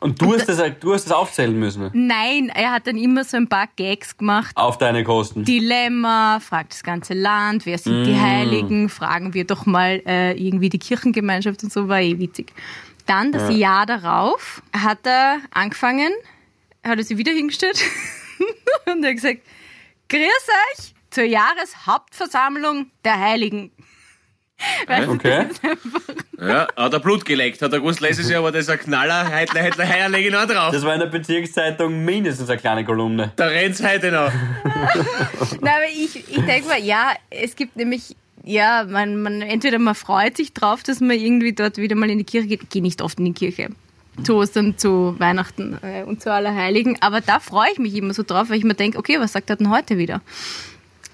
[0.00, 1.90] Und du hast, das, du hast das aufzählen müssen.
[1.92, 4.56] Nein, er hat dann immer so ein paar Gags gemacht.
[4.56, 5.44] Auf deine Kosten.
[5.44, 10.68] Dilemma, fragt das ganze Land, wer sind die Heiligen, fragen wir doch mal äh, irgendwie
[10.68, 12.52] die Kirchengemeinschaft und so, war eh witzig.
[13.06, 16.12] Dann das Jahr darauf hat er angefangen,
[16.84, 17.80] hat er sich wieder hingestellt
[18.86, 19.40] und er hat gesagt,
[20.08, 23.72] Grüß euch zur Jahreshauptversammlung der Heiligen.
[24.86, 25.46] Weißt Okay.
[26.40, 27.60] Ja, hat er Blut geleckt.
[27.60, 29.28] Hat er gewusst, letztes Jahr war das ein Knaller.
[29.28, 30.70] Heute, heute, heuer lege ich noch drauf.
[30.70, 33.32] Das war in der Bezirkszeitung mindestens eine kleine Kolumne.
[33.34, 34.30] Da rennt's heute noch.
[35.60, 39.96] Nein, aber ich, ich denke mal, ja, es gibt nämlich, ja, man, man, entweder man
[39.96, 42.62] freut sich drauf, dass man irgendwie dort wieder mal in die Kirche geht.
[42.62, 43.70] Ich gehe nicht oft in die Kirche.
[44.22, 46.96] Zu Ostern, zu Weihnachten äh, und zu Allerheiligen.
[47.02, 49.50] Aber da freue ich mich immer so drauf, weil ich mir denke, okay, was sagt
[49.50, 50.20] er denn heute wieder?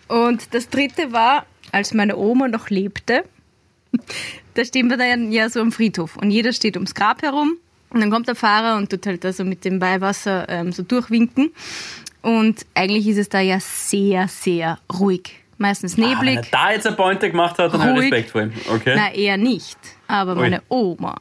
[0.09, 3.25] Und das dritte war, als meine Oma noch lebte,
[4.55, 7.57] da stehen wir dann ja so am Friedhof und jeder steht ums Grab herum
[7.91, 11.53] und dann kommt der Fahrer und tut halt also mit dem Weihwasser ähm, so durchwinken
[12.23, 15.31] und eigentlich ist es da ja sehr, sehr ruhig.
[15.59, 16.37] Meistens Ah, wenn neblig.
[16.37, 18.13] er da jetzt eine Pointe gemacht hat, dann Ruhig.
[18.13, 18.53] Respekt vor ihm.
[18.75, 18.95] Okay.
[18.97, 19.79] Na, eher nicht.
[20.09, 21.15] Aber meine Oma.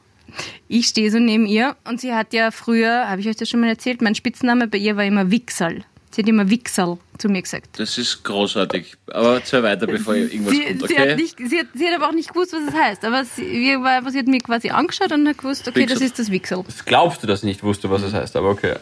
[0.66, 3.60] Ich stehe so neben ihr und sie hat ja früher, habe ich euch das schon
[3.60, 5.84] mal erzählt, mein Spitzname bei ihr war immer Wichsal.
[6.14, 7.76] Sie hat immer Wichsal zu mir gesagt.
[7.76, 8.94] Das ist großartig.
[9.08, 11.16] Aber zwei weiter, bevor irgendwas Sie, kommt, sie, hat okay?
[11.16, 13.04] nicht, sie, hat, sie hat aber auch nicht gewusst, was es heißt.
[13.04, 16.06] Aber sie, war, sie hat mich quasi angeschaut und hat gewusst, okay, das Wichsal.
[16.06, 16.62] ist das Wichsal.
[16.66, 18.76] Das glaubst du, dass ich nicht wusste, was das heißt, aber okay.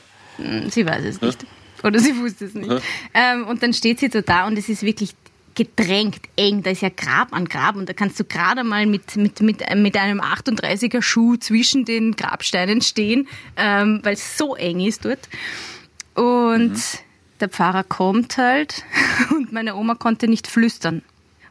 [0.68, 1.47] Sie weiß es nicht.
[1.83, 2.71] Oder sie wusste es nicht.
[3.14, 5.14] Ähm, und dann steht sie so da und es ist wirklich
[5.55, 6.62] gedrängt, eng.
[6.62, 9.75] Da ist ja Grab an Grab und da kannst du gerade mal mit, mit, mit,
[9.75, 15.31] mit einem 38er Schuh zwischen den Grabsteinen stehen, ähm, weil es so eng ist dort.
[16.14, 16.75] Und
[17.43, 18.85] der Pfarrer kommt halt
[19.31, 21.03] und meine Oma konnte nicht flüstern.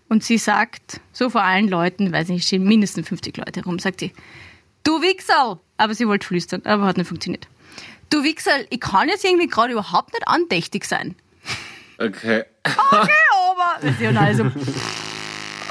[0.09, 3.99] Und sie sagt, so vor allen Leuten, weiß nicht, stehen mindestens 50 Leute rum, sagt
[3.99, 4.11] sie,
[4.83, 5.59] du Wichsal!
[5.77, 7.47] Aber sie wollte flüstern, aber hat nicht funktioniert.
[8.09, 11.15] Du Wichsal, ich kann jetzt irgendwie gerade überhaupt nicht andächtig sein.
[11.97, 12.43] Okay.
[12.91, 13.11] Okay.
[13.97, 14.43] Sie und also,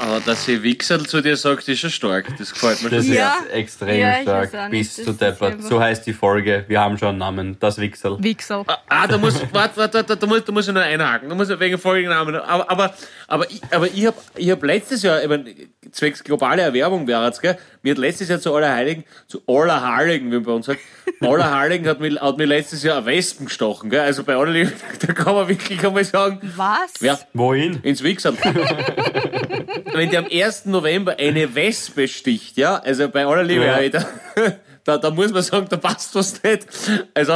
[0.01, 2.25] Aber dass sie Wichsel zu dir sagt, ist schon stark.
[2.37, 3.15] Das gefällt mir schon Das sehr.
[3.15, 3.35] Ja.
[3.47, 4.71] ist extrem Ja, stark.
[4.71, 5.61] Bis das zu deppert.
[5.61, 6.65] So heißt die Folge.
[6.67, 7.57] Wir haben schon einen Namen.
[7.59, 8.17] Das Wichsel.
[8.19, 8.63] Wichsal.
[8.89, 11.29] Ah, da muss, warte, warte, warte, da muss, da muss ich noch einhaken.
[11.29, 12.35] Da muss ich wegen Folgennamen.
[12.35, 12.93] Aber, aber,
[13.27, 15.45] aber ich, aber ich hab, ich hab letztes Jahr, ich mein,
[15.91, 17.57] zwecks globale Erwerbung wäre es, gell?
[17.83, 20.79] Mir hat letztes Jahr zu Allerheiligen, zu Allerheiligen, wie man bei uns sagt,
[21.21, 24.01] Allerheiligen hat mir, hat mir letztes Jahr ein Wespen gestochen, gell?
[24.01, 24.73] Also bei Allerheiligen,
[25.05, 26.93] da kann man wirklich einmal sagen, Was?
[27.01, 27.79] ja, Wohin?
[27.83, 28.37] ins Wichsam.
[29.93, 30.65] Wenn dir am 1.
[30.65, 33.73] November eine Wespe sticht, ja, also bei aller Liebe, Ja.
[33.75, 34.05] Alter,
[34.83, 36.67] da, da muss man sagen, da passt was nicht.
[37.13, 37.33] Also,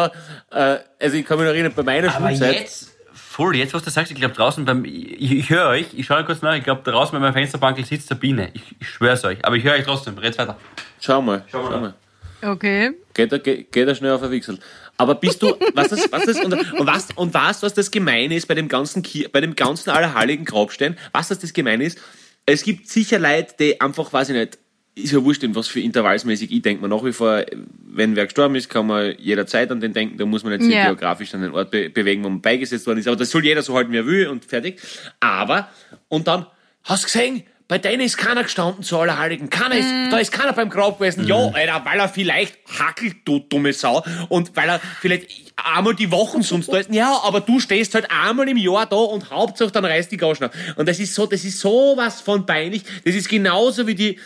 [0.51, 3.83] äh, also ich kann mich noch erinnern, bei meiner Aber Schulzeit, jetzt, voll, jetzt, was
[3.83, 6.63] du sagst, ich glaube draußen beim, ich, ich höre euch, ich schaue kurz nach, ich
[6.63, 8.49] glaube draußen bei meinem Fensterbankel sitzt Sabine.
[8.53, 10.57] Ich, ich schwör's euch, aber ich höre euch trotzdem, red's weiter.
[11.01, 11.79] schau mal, schau mal.
[11.79, 11.93] mal.
[12.41, 12.91] Okay.
[13.13, 14.59] Geht er, geht, geht er schnell auf ein Wichsel.
[14.97, 18.35] Aber bist du, was das, was das, und, und was, und was, was das Gemeine
[18.35, 21.97] ist bei dem ganzen, Ki- bei dem ganzen Allerheiligen Grabstein, was das das Gemeine ist,
[22.45, 24.59] es gibt sicher Leute, die einfach, weiß ich nicht,
[24.97, 27.43] ist ja wurscht, in was für intervallsmäßig ich denke nach wie vor,
[27.85, 30.75] wenn wer gestorben ist, kann man jederzeit an den denken, da muss man jetzt nicht
[30.75, 30.85] Ja.
[30.85, 33.61] geografisch an den Ort be bewegen, wo man beigesetzt worden ist, aber das soll jeder
[33.61, 34.79] so halten, wie er will und fertig.
[35.19, 35.69] Aber,
[36.07, 36.45] und dann,
[36.83, 39.49] hast du gesehen, bei denen ist keiner gestanden zu Allerheiligen.
[39.49, 41.25] Keiner ist, da ist keiner beim Grab gewesen.
[41.25, 44.03] Ja, Alter, weil er vielleicht hackelt, du dumme Sau.
[44.29, 46.91] Und weil er vielleicht einmal die Wochen sonst da ist.
[46.91, 50.45] Ja, aber du stehst halt einmal im Jahr da und Hauptsache dann reißt die Gaschen
[50.45, 50.53] ab.
[50.75, 52.83] Und das ist so, das ist sowas von peinlich.
[53.03, 54.19] Das ist genauso wie die,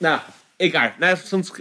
[0.00, 0.22] na,
[0.58, 0.94] egal.
[0.98, 1.52] Na, sonst,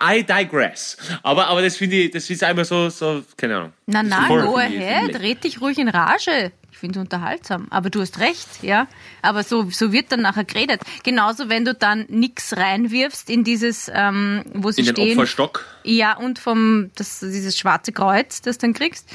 [0.00, 0.96] I digress.
[1.22, 3.72] Aber, aber das finde ich, das ist einmal so, so, keine Ahnung.
[3.86, 6.52] Na, na, go ahead, red dich ruhig in Rage.
[6.82, 7.68] Ich finde es unterhaltsam.
[7.70, 8.88] Aber du hast recht, ja.
[9.22, 10.80] Aber so, so wird dann nachher geredet.
[11.04, 15.16] Genauso, wenn du dann nix reinwirfst in dieses, ähm, wo sie In den stehen.
[15.16, 15.64] Opferstock.
[15.84, 19.08] Ja, und vom, das, dieses schwarze Kreuz, das du dann kriegst.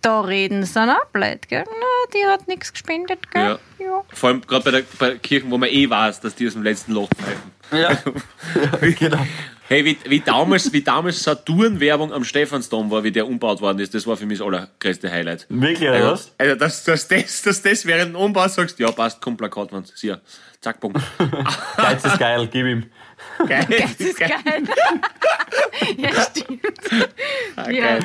[0.00, 1.64] Da reden sie dann ab, Leute, gell?
[1.68, 3.58] Na, die hat nichts gespendet, gell?
[3.78, 4.02] Ja.
[4.14, 6.62] Vor allem gerade bei, der- bei Kirchen, wo man eh weiß, dass die aus dem
[6.62, 7.50] letzten Loch pfeifen.
[7.78, 7.98] Ja,
[8.98, 9.26] genau.
[9.70, 13.94] Hey, wie, wie damals, wie damals Saturn-Werbung am Stephansdom war, wie der umgebaut worden ist,
[13.94, 15.46] das war für mich das allergrößte Highlight.
[15.48, 16.32] Wirklich, oder Also, was?
[16.38, 20.16] also dass, dass, das, dass das während dem Umbau sagst, ja, passt, kommt Plakatwand, sieh,
[20.60, 21.00] zack, Punkt.
[21.76, 22.86] Geiz ist geil, gib ihm.
[23.46, 23.64] Geil.
[23.68, 24.30] Das ist geil.
[25.98, 26.60] ja, stimmt.
[27.54, 27.80] Ah, Ja.
[27.98, 28.00] geil.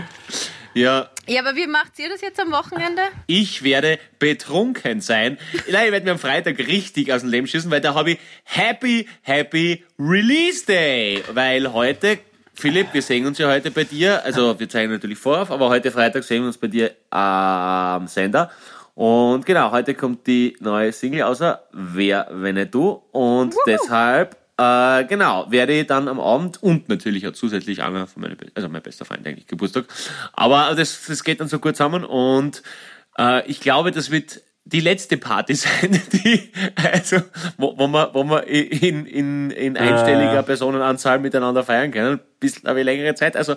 [0.75, 3.01] Ja, Ja, aber wie macht ihr das jetzt am Wochenende?
[3.27, 5.37] ich werde betrunken sein.
[5.71, 8.19] Nein, ich werde mir am Freitag richtig aus dem Leben schießen, weil da habe ich
[8.43, 11.23] Happy, Happy Release Day.
[11.33, 12.19] Weil heute,
[12.53, 15.69] Philipp, wir sehen uns ja heute bei dir, also wir zeigen natürlich vor, auf, aber
[15.69, 18.51] heute Freitag sehen wir uns bei dir am Sender.
[18.95, 23.01] Und genau, heute kommt die neue Single außer Wer, wenn nicht du.
[23.11, 28.21] Und deshalb äh, genau, werde ich dann am Abend und natürlich auch zusätzlich einer von
[28.21, 29.85] meinen, also mein bester Freund eigentlich, Geburtstag.
[30.33, 32.63] Aber das, das geht dann so gut zusammen und
[33.17, 37.17] äh, ich glaube, das wird die letzte Party sein, die, also,
[37.57, 42.19] wo, wo man, wo man in, in, in einstelliger Personenanzahl miteinander feiern können.
[42.39, 43.37] Bisschen eine längere Zeit.
[43.37, 43.55] Also,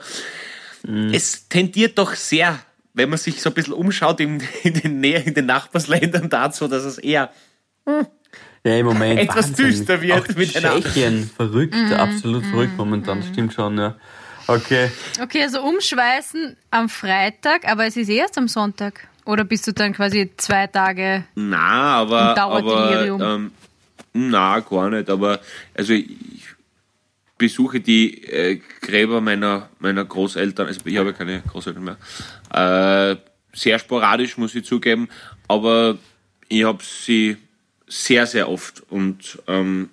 [1.12, 2.58] es tendiert doch sehr,
[2.92, 6.84] wenn man sich so ein bisschen umschaut in, in den in den Nachbarsländern dazu, dass
[6.84, 7.30] es eher
[8.64, 9.20] Ja, im Moment.
[9.20, 9.66] Etwas Wahnsinn.
[9.66, 13.96] düster wird Auch mit Tschechien, verrückt, absolut verrückt momentan, stimmt schon, ja.
[14.48, 14.90] Okay.
[15.22, 19.06] Okay, also umschweißen am Freitag, aber es ist erst am Sonntag.
[19.26, 21.24] Oder bist du dann quasi zwei Tage?
[21.34, 23.20] Na, aber, Dauerdelirium.
[23.20, 23.52] aber ähm,
[24.14, 25.10] na, gar nicht.
[25.10, 25.40] Aber
[25.74, 26.16] also ich
[27.36, 30.66] besuche die äh, Gräber meiner meiner Großeltern.
[30.66, 33.12] Also ich habe ja keine Großeltern mehr.
[33.12, 33.16] Äh,
[33.52, 35.08] sehr sporadisch muss ich zugeben,
[35.46, 35.98] aber
[36.48, 37.36] ich habe sie
[37.88, 39.90] sehr sehr oft und ähm,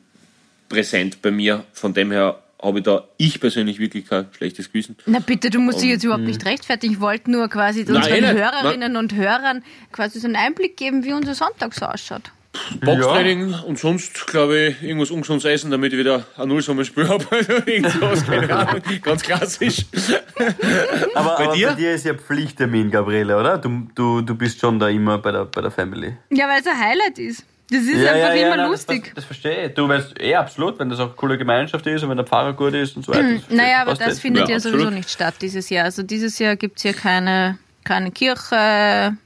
[0.70, 1.64] präsent bei mir.
[1.74, 4.96] Von dem her habe ich da ich persönlich wirklich kein schlechtes Gewissen.
[5.06, 6.94] Na bitte, du musst dich jetzt überhaupt nicht rechtfertigen.
[6.94, 8.34] Ich wollte nur quasi Nein, unseren eh nicht.
[8.34, 12.32] Hörerinnen und Hörern quasi so einen Einblick geben, wie unser Sonntag so ausschaut.
[12.82, 17.26] Boxtraining und sonst, glaube ich, irgendwas ungesundes essen, damit ich wieder ein Nullsummenspiel habe.
[17.66, 19.86] Irgendwas, keine Ahnung, ganz klassisch.
[21.14, 21.68] Aber, Bei aber dir?
[21.70, 23.58] bei dir ist ja Pflichttermin, Gabriele, oder?
[23.58, 26.16] Du, du, du bist schon da immer bei der, bei der Family.
[26.30, 27.46] Ja, weil es ein Highlight ist.
[27.70, 29.06] Das ist einfach immer nein, lustig.
[29.06, 29.74] Das, das verstehe ich.
[29.74, 32.54] Du weißt eh absolut, wenn das auch eine coole Gemeinschaft ist und wenn der Pfarrer
[32.54, 33.32] gut ist und so weiter.
[33.32, 33.50] ich.
[33.50, 35.86] Naja, aber das findet Ja, ja, sowieso nicht statt dieses Jahr.
[35.86, 39.18] Also dieses Jahr gibt es hier keine, keine Kirche.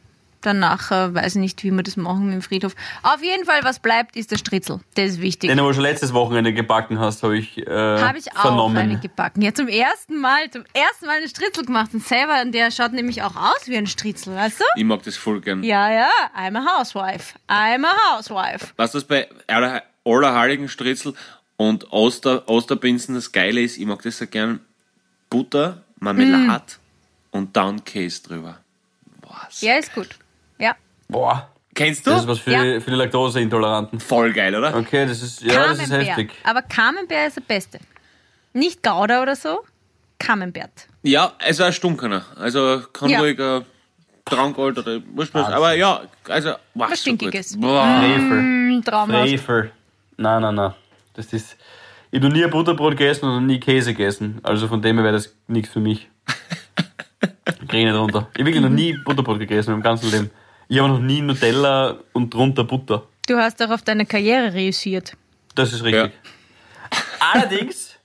[0.41, 2.73] Danach äh, weiß ich nicht, wie wir das machen dem Friedhof.
[3.03, 4.79] Auf jeden Fall, was bleibt, ist der Stritzel.
[4.95, 5.49] Das ist wichtig.
[5.49, 8.77] Den du schon letztes Wochenende gebacken hast, habe ich, äh, Habe ich auch vernommen.
[8.77, 9.41] eine gebacken.
[9.41, 11.89] Ja, zum ersten Mal, zum ersten Mal einen Stritzel gemacht.
[11.93, 14.63] Und selber, und der schaut nämlich auch aus wie ein Stritzel, weißt du?
[14.75, 15.61] Ich mag das voll gern.
[15.63, 17.35] Ja, ja, I'm a housewife.
[17.49, 18.67] I'm a housewife.
[18.77, 21.13] Was das bei aller, allerheiligen Stritzel
[21.57, 24.61] und Oster, Osterpinsen das Geile ist, ich mag das so gern.
[25.29, 26.63] Butter, Marmelade
[27.31, 28.57] und dann Käse drüber.
[29.21, 30.07] Boah, Ja, ist gut.
[31.09, 31.49] Boah.
[31.75, 32.11] Kennst du?
[32.11, 32.63] Das ist was für, Ja.
[32.63, 33.99] die, für die Laktoseintoleranten.
[33.99, 34.75] Voll geil, oder?
[34.75, 36.31] Okay, das ist, ja, das ist heftig.
[36.43, 37.79] Aber Camembert ist der Beste.
[38.53, 39.59] Nicht Gouda oder so,
[40.17, 40.87] Camembert.
[41.03, 42.25] Ja, also ein Stunkener.
[42.37, 43.19] Also kann Ja.
[43.19, 43.63] ruhig ein
[44.25, 45.47] Traumgold oder wurscht was.
[45.47, 47.19] Aber ja, also wow, Was so gut.
[47.19, 47.55] Stinkiges.
[47.55, 48.41] Frevel.
[48.41, 49.39] Mm, Traumhaft.
[49.39, 49.71] Frevel.
[50.17, 50.73] Nein, nein, nein.
[51.13, 51.55] Das ist,
[52.11, 54.39] ich habe noch nie ein Butterbrot gegessen und noch nie Käse gegessen.
[54.43, 56.09] Also von dem her wäre das nichts für mich.
[57.67, 58.27] Kriege ich nicht runter.
[58.33, 60.29] Ich habe wirklich noch nie Butterbrot gegessen im ganzen Leben.
[60.71, 63.03] Ich habe noch nie Nutella und drunter Butter.
[63.27, 65.13] Du hast auch auf deine Karriere reüssiert.
[65.55, 66.11] Das ist richtig.
[67.33, 67.95] Allerdings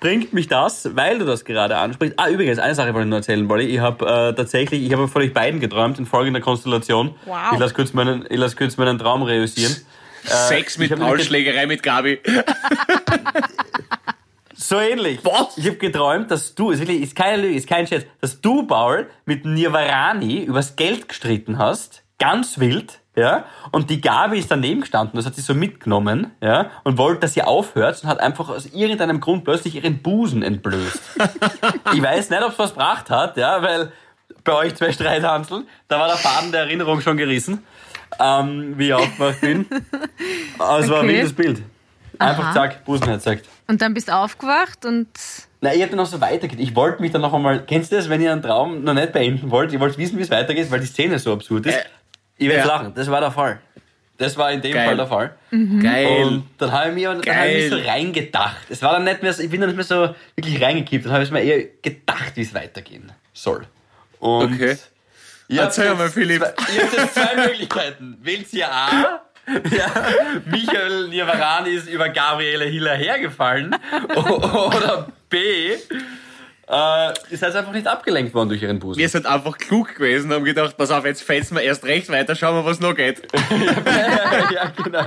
[0.00, 2.18] bringt mich das, weil du das gerade ansprichst.
[2.18, 3.66] Ah, übrigens, eine Sache wollte ich nur erzählen, Wolli.
[3.66, 7.14] Ich habe äh, tatsächlich, ich habe von euch beiden geträumt in folgender Konstellation.
[7.26, 7.52] Wow.
[7.52, 9.76] Ich lasse kurz meinen, ich lasse kurz meinen Traum reüssieren.
[10.24, 12.18] Sex mit ich hab Paul, nicht- Schlägerei mit Gabi.
[14.58, 15.20] So ähnlich.
[15.22, 15.58] Was?
[15.58, 18.66] Ich habe geträumt, dass du, ist wirklich, ist keine Lüge, ist kein Scherz, dass du,
[18.66, 24.82] Paul, mit Nirvarani übers Geld gestritten hast, ganz wild, ja, und die Gabi ist daneben
[24.82, 28.48] gestanden, das hat sie so mitgenommen, ja, und wollte, dass sie aufhört und hat einfach
[28.48, 31.00] aus irgendeinem Grund plötzlich ihren Busen entblößt.
[31.94, 33.92] ich weiß nicht, ob es was gebracht hat, ja, weil
[34.44, 37.64] bei euch zwei Streithanseln, da war der Faden der Erinnerung schon gerissen,
[38.20, 39.66] ähm, wie ich aufgewacht bin.
[40.58, 41.14] Aber es war ein Okay.
[41.16, 41.62] wildes Bild.
[42.18, 42.52] Einfach Aha.
[42.54, 43.46] zack, Busen gezeigt.
[43.66, 45.08] Und dann bist du aufgewacht und
[45.60, 46.58] Na, ich hab dann noch so weitergeht.
[46.60, 47.64] Ich wollte mich dann noch einmal.
[47.66, 49.72] Kennst du das, wenn ihr einen Traum noch nicht beenden wollt?
[49.72, 51.78] Ihr wollt wissen, wie es weitergeht, weil die Szene so absurd ist.
[52.38, 52.74] Ich werde ja.
[52.74, 52.92] lachen.
[52.94, 53.60] Das war der Fall.
[54.18, 54.86] Das war in dem Geil.
[54.86, 55.34] Fall der Fall.
[55.82, 56.06] Geil.
[56.24, 58.66] Und dann habe ich, mir- dann hab ich mich so reingedacht.
[58.70, 61.04] Es war dann nicht mehr so, ich bin dann nicht mehr so wirklich reingekippt.
[61.04, 63.66] Dann habe ich mir eher gedacht, wie es weitergehen soll.
[64.18, 64.76] Und Okay.
[65.48, 66.42] Erzähl mal, Philipp.
[66.42, 68.18] Zwei, ihr habt jetzt zwei Möglichkeiten.
[68.22, 69.20] Wählt ihr A?
[69.70, 69.86] Ja,
[70.46, 73.76] Michael Nirvarani ist über Gabriele Hiller hergefallen.
[74.16, 74.20] O-
[74.76, 75.76] Oder B.
[76.68, 78.98] Äh, ist halt einfach nicht abgelenkt worden durch ihren Busen.
[78.98, 82.08] Wir sind einfach klug gewesen und haben gedacht, pass auf, jetzt fällt's mir erst recht
[82.08, 83.22] weiter, schauen wir, was noch geht.
[84.52, 85.02] ja, genau.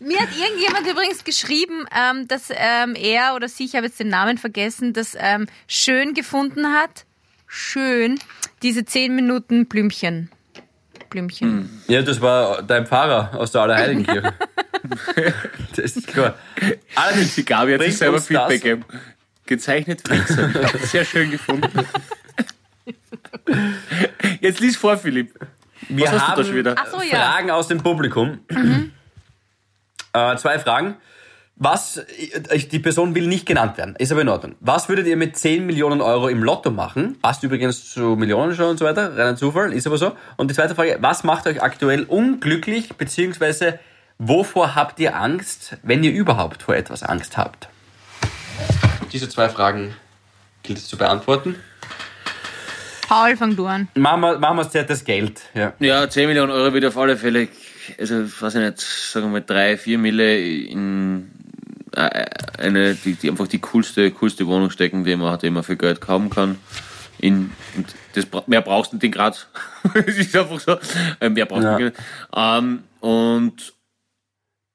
[0.00, 4.08] Mir hat irgendjemand übrigens geschrieben, ähm, dass ähm, er oder sie, ich habe jetzt den
[4.08, 7.04] Namen vergessen, das ähm, schön gefunden hat.
[7.46, 8.18] Schön.
[8.62, 10.30] Diese 10 Minuten Blümchen.
[11.10, 11.82] Blümchen.
[11.86, 14.34] Ja, das war dein Pfarrer aus der Allerheiligenkirche.
[15.76, 16.34] das ist klar.
[16.96, 18.84] Allerdings, Die Gabi hat sich selber Feedback gegeben.
[19.50, 20.48] Gezeichnet Flixer.
[20.48, 21.68] Ich habe das sehr schön gefunden.
[24.40, 25.34] Jetzt lies vor, Philipp.
[25.88, 26.74] Wir Was hast du haben da schon wieder?
[26.90, 27.16] So, ja.
[27.16, 28.38] Fragen aus dem Publikum.
[30.12, 30.96] Äh, zwei Fragen.
[31.56, 32.00] Was,
[32.72, 34.54] die Person will nicht genannt werden, ist aber in Ordnung.
[34.60, 37.18] Was würdet ihr mit 10 Millionen Euro im Lotto machen?
[37.20, 40.16] Passt übrigens zu Millionen schon und so weiter, reiner Zufall, ist aber so.
[40.36, 43.78] Und die zweite Frage, was macht euch aktuell unglücklich, beziehungsweise
[44.22, 47.70] Wovor habt ihr Angst, wenn ihr überhaupt vor etwas Angst habt?
[49.12, 49.94] Diese zwei Fragen
[50.62, 51.56] gilt es zu beantworten.
[53.08, 53.88] Paul, fang du an.
[53.96, 55.40] Machen wir, machen wir zuerst das Geld.
[55.54, 55.72] Ja.
[55.80, 57.48] Ja, 10 Millionen Euro wird auf alle Fälle,
[57.98, 61.28] also weiß ich nicht, sagen wir mal 3, 4 Mille in
[61.96, 62.26] äh,
[62.58, 65.76] eine, die, die einfach die coolste, coolste Wohnung stecken, die man hat, die man für
[65.76, 66.58] Geld kaufen kann.
[67.18, 69.46] In, und das, mehr brauchst du nicht in Graz.
[70.06, 70.78] Es ist einfach so.
[71.18, 71.78] äh, Mehr brauchst du Ja.
[71.78, 71.96] nicht.
[72.34, 73.72] Ähm, und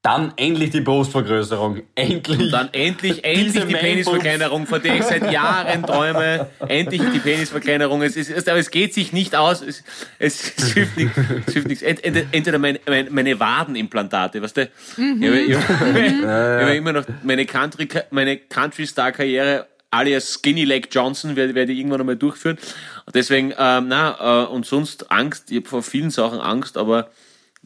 [0.06, 1.82] Dann endlich die Brustvergrößerung.
[1.96, 2.52] Endlich.
[2.52, 3.74] dann endlich, endlich die.
[3.74, 6.46] Penisverkleinerung, von der ich seit Jahren träume.
[6.68, 8.02] Endlich die Penisverkleinerung.
[8.02, 9.62] Es ist, es, aber es geht sich nicht aus.
[9.62, 9.82] Es,
[10.20, 11.18] es, es hilft nichts.
[11.48, 11.82] Es hilft nichts.
[11.82, 14.62] Ent, ent, entweder meine, meine, meine Wadenimplantate, weißt du?
[14.62, 20.34] Ich habe ich hab, ich hab immer noch meine Country, meine Country Star Karriere alias
[20.34, 22.58] Skinny Leg Johnson werde, werde ich irgendwann einmal durchführen.
[23.06, 25.50] Und deswegen, ähm, na, äh, und sonst Angst.
[25.50, 27.10] Ich habe vor vielen Sachen Angst, aber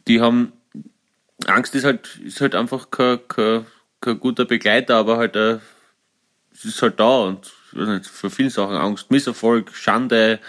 [0.07, 0.53] die haben,
[1.53, 3.65] Angst ist halt, ist halt einfach kein, kein,
[3.99, 5.59] kein guter Begleiter, aber halt, äh,
[6.53, 10.39] es ist halt da und nicht, für viele Sachen Angst, Misserfolg, Schande,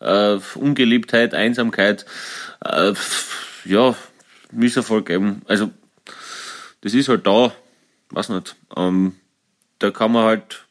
[0.00, 2.06] äh, Ungeliebtheit, Einsamkeit,
[2.64, 2.92] äh,
[3.64, 3.94] ja,
[4.50, 5.42] Misserfolg eben.
[5.46, 5.70] Also,
[6.80, 7.52] das ist halt da,
[8.10, 8.56] weiß nicht.
[8.76, 9.14] Ähm,
[9.78, 10.64] da kann man halt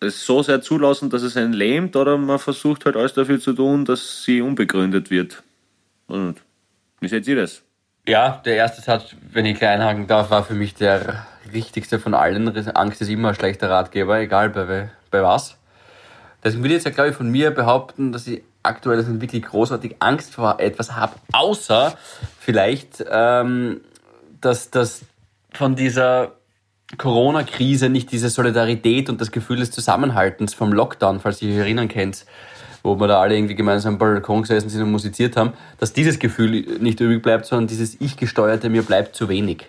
[0.00, 3.52] es so sehr zulassen, dass es einen lähmt, oder man versucht halt alles dafür zu
[3.52, 5.42] tun, dass sie unbegründet wird.
[6.08, 6.42] Nicht.
[7.00, 7.62] Wie seht ihr das?
[8.06, 12.14] Ja, der erste Satz, wenn ich klein einhaken darf, war für mich der richtigste von
[12.14, 12.48] allen.
[12.74, 15.56] Angst ist immer ein schlechter Ratgeber, egal bei, bei was.
[16.42, 19.44] Deswegen will ich jetzt ja, glaube ich, von mir behaupten, dass ich aktuell nicht wirklich
[19.44, 21.96] großartig Angst vor etwas habe, außer
[22.40, 23.80] vielleicht, ähm,
[24.40, 25.02] dass das
[25.52, 26.32] von dieser
[26.98, 31.88] Corona-Krise nicht diese Solidarität und das Gefühl des Zusammenhaltens vom Lockdown, falls ihr euch erinnern
[31.88, 32.26] könnt,
[32.82, 36.18] wo wir da alle irgendwie gemeinsam am Balkon gesessen sind und musiziert haben, dass dieses
[36.18, 39.66] Gefühl nicht übrig bleibt, sondern dieses Ich-gesteuerte, mir bleibt zu wenig.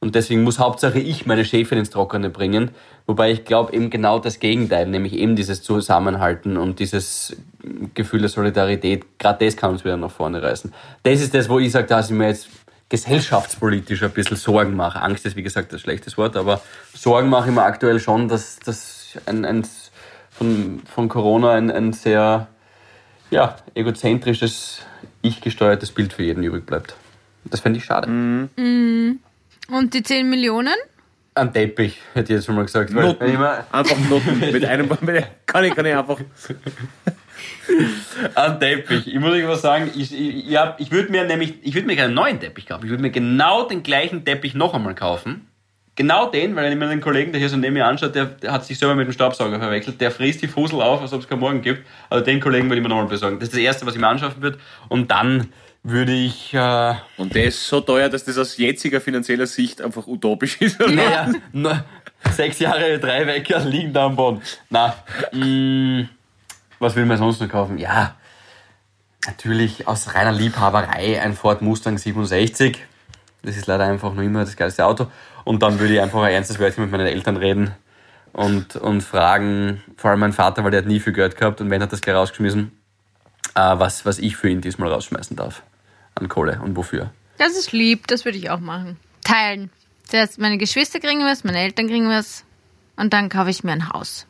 [0.00, 2.70] Und deswegen muss Hauptsache ich meine Schäfchen ins Trockene bringen.
[3.06, 7.36] Wobei ich glaube eben genau das Gegenteil, nämlich eben dieses Zusammenhalten und dieses
[7.94, 10.72] Gefühl der Solidarität, gerade das kann uns wieder nach vorne reißen.
[11.02, 12.48] Das ist das, wo ich sage, dass ich mir jetzt
[12.88, 15.02] gesellschaftspolitisch ein bisschen Sorgen mache.
[15.02, 16.62] Angst ist, wie gesagt, ein schlechtes Wort, aber
[16.94, 19.66] Sorgen mache ich mir aktuell schon, dass das ein, ein,
[20.38, 22.48] von, von Corona ein, ein sehr
[23.30, 24.80] ja, egozentrisches,
[25.22, 26.94] ich-gesteuertes Bild für jeden übrig bleibt.
[27.44, 28.08] Das fände ich schade.
[29.70, 30.74] Und die 10 Millionen?
[31.34, 32.90] Ein Teppich, hätte ich jetzt schon mal gesagt.
[32.90, 33.36] Noten.
[33.70, 34.40] Einfach Noten.
[34.40, 36.18] mit einem, mit, kann ich, kann ich einfach.
[38.34, 39.06] ein Teppich.
[39.06, 41.96] Ich muss euch was sagen, ich, ich, ich, ich würde mir nämlich, ich würde mir
[41.96, 42.84] keinen neuen Teppich kaufen.
[42.84, 45.47] Ich würde mir genau den gleichen Teppich noch einmal kaufen.
[45.98, 48.26] Genau den, weil wenn ich mir den Kollegen, der hier so neben mir anschaut, der,
[48.26, 50.00] der hat sich selber mit dem Staubsauger verwechselt.
[50.00, 51.84] Der frisst die Fusel auf, als ob es keinen Morgen gibt.
[52.08, 53.40] Also den Kollegen würde ich mir nochmal besorgen.
[53.40, 54.58] Das ist das Erste, was ich mir anschaffen würde.
[54.88, 55.48] Und dann
[55.82, 60.06] würde ich, äh, Und der ist so teuer, dass das aus jetziger finanzieller Sicht einfach
[60.06, 60.78] utopisch ist.
[60.88, 61.84] naja, nur
[62.30, 64.40] sechs Jahre drei Wecker liegen da am Boden.
[64.70, 64.94] Na,
[65.32, 66.08] mh,
[66.78, 67.76] was will man sonst noch kaufen?
[67.76, 68.14] Ja,
[69.26, 72.78] natürlich aus reiner Liebhaberei ein Ford Mustang 67.
[73.42, 75.08] Das ist leider einfach noch immer das geilste Auto.
[75.48, 77.70] Und dann würde ich einfach ein ernstes Wörtchen mit meinen Eltern reden
[78.34, 81.70] und, und fragen, vor allem mein Vater, weil der hat nie viel Geld gehabt und
[81.70, 82.70] wenn hat das gleich rausgeschmissen,
[83.54, 85.62] äh, was, was ich für ihn diesmal rausschmeißen darf
[86.16, 87.12] an Kohle und wofür.
[87.38, 88.98] Das ist lieb, das würde ich auch machen.
[89.24, 89.70] Teilen.
[90.04, 92.44] Zuerst meine Geschwister kriegen was, meine Eltern kriegen was.
[92.96, 94.26] Und dann kaufe ich mir ein Haus.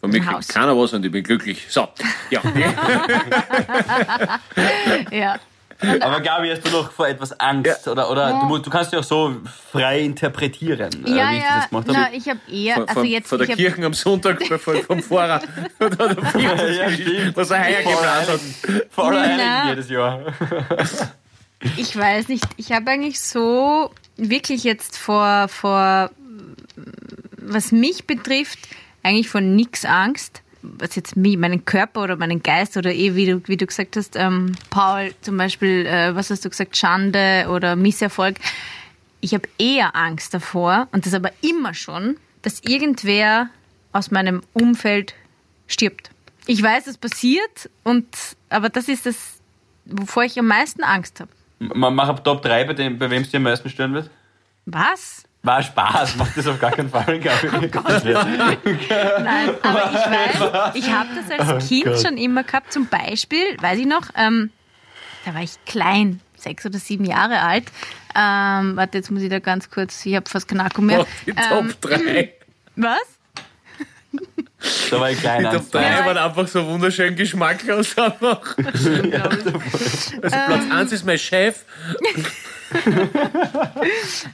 [0.00, 0.48] Von mir Ein kriegt Haus.
[0.48, 1.64] keiner was und ich bin glücklich.
[1.68, 1.86] So,
[2.30, 2.40] ja.
[5.12, 5.38] Ja.
[6.00, 7.86] Aber Gabi, hast du noch vor etwas Angst?
[7.86, 9.36] Oder, oder du, mu- du kannst ja auch so
[9.72, 11.56] frei interpretieren, äh, Ja, wie ich ja.
[11.60, 12.16] das gemacht Na, habe.
[12.16, 14.76] ich habe eher, Von, also jetzt, von der ich Kirche am Sonntag vom,
[16.40, 17.36] Ja, stimmt.
[17.36, 18.40] was er heuer geplant hat.
[18.90, 19.12] Vor.
[19.12, 20.20] Heiligen jedes Jahr.
[21.76, 26.10] ich weiß nicht, ich habe eigentlich so wirklich jetzt vor, vor,
[27.36, 28.58] was mich betrifft,
[29.02, 30.42] eigentlich vor nix Angst.
[30.62, 33.96] Was jetzt mich, meinen Körper oder meinen Geist oder eh, wie du, wie du gesagt
[33.96, 38.36] hast, ähm, Paul, zum Beispiel, äh, was hast du gesagt, Schande oder Misserfolg.
[39.20, 43.48] Ich habe eher Angst davor, und das aber immer schon, dass irgendwer
[43.92, 45.14] aus meinem Umfeld
[45.66, 46.10] stirbt.
[46.46, 48.06] Ich weiß, es passiert, und,
[48.50, 49.40] aber das ist das,
[49.84, 51.30] wovor ich am meisten Angst habe.
[51.58, 54.10] Mach ab Top 3, bei, dem, bei wem es dir am meisten stören wird.
[54.66, 55.24] Was?
[55.46, 57.48] War Spaß, mach das auf gar keinen Fall, Gabi.
[59.22, 62.02] Nein, aber ich weiß, ich habe das als Kind Gott.
[62.02, 62.72] schon immer gehabt.
[62.72, 64.50] Zum Beispiel, weiß ich noch, ähm,
[65.24, 67.64] da war ich klein, sechs oder sieben Jahre alt.
[68.16, 71.00] Ähm, warte, jetzt muss ich da ganz kurz, ich habe fast keinen Akku mehr.
[71.02, 72.32] Oh, die Ähm, Top 3.
[72.76, 72.98] was?
[74.90, 75.38] Da war ich klein.
[75.42, 75.74] Die Top Angst.
[75.74, 76.06] 3 Ja.
[76.06, 77.96] waren einfach so wunderschön geschmacklos.
[77.96, 78.56] Einfach.
[78.66, 81.64] Also Platz 1 ist mein Chef.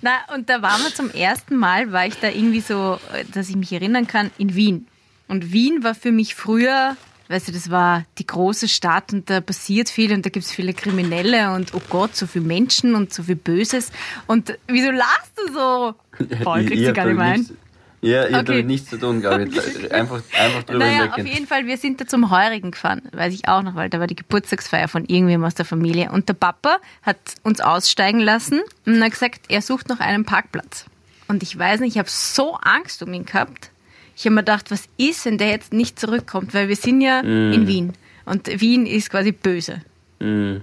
[0.00, 2.98] Na, und da waren wir zum ersten Mal, war ich da irgendwie so,
[3.32, 4.86] dass ich mich erinnern kann, in Wien.
[5.28, 6.96] Und Wien war für mich früher,
[7.28, 10.52] weißt du, das war die große Stadt und da passiert viel und da gibt es
[10.52, 13.90] viele Kriminelle und oh Gott, so viele Menschen und so viel Böses.
[14.26, 15.94] Und wieso lachst du so?
[16.44, 17.46] Paul kriegt sie gar nicht mehr ein.
[18.04, 18.44] Ja, ich habe Okay.
[18.52, 19.92] damit nichts zu tun, glaube ich.
[19.92, 21.26] Einfach, einfach drüber Naja, auf hinweggehen.
[21.26, 24.08] jeden Fall, wir sind da zum Heurigen gefahren, weiß ich auch noch, weil da war
[24.08, 26.10] die Geburtstagsfeier von irgendwem aus der Familie.
[26.10, 30.86] Und der Papa hat uns aussteigen lassen und hat gesagt, er sucht noch einen Parkplatz.
[31.28, 33.70] Und ich weiß nicht, ich habe so Angst um ihn gehabt.
[34.16, 36.52] Ich habe mir gedacht, was ist, wenn der jetzt nicht zurückkommt?
[36.54, 37.92] Weil wir sind ja in Wien.
[38.24, 39.80] Und Wien ist quasi böse.
[40.20, 40.62] Und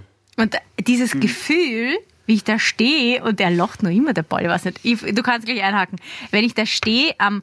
[0.87, 1.97] dieses Gefühl,
[2.29, 5.01] wie ich da stehe und der locht noch immer, der Ball, ich weiß nicht, ich,
[5.01, 5.97] du kannst gleich einhaken.
[6.29, 7.41] Wenn ich da stehe am,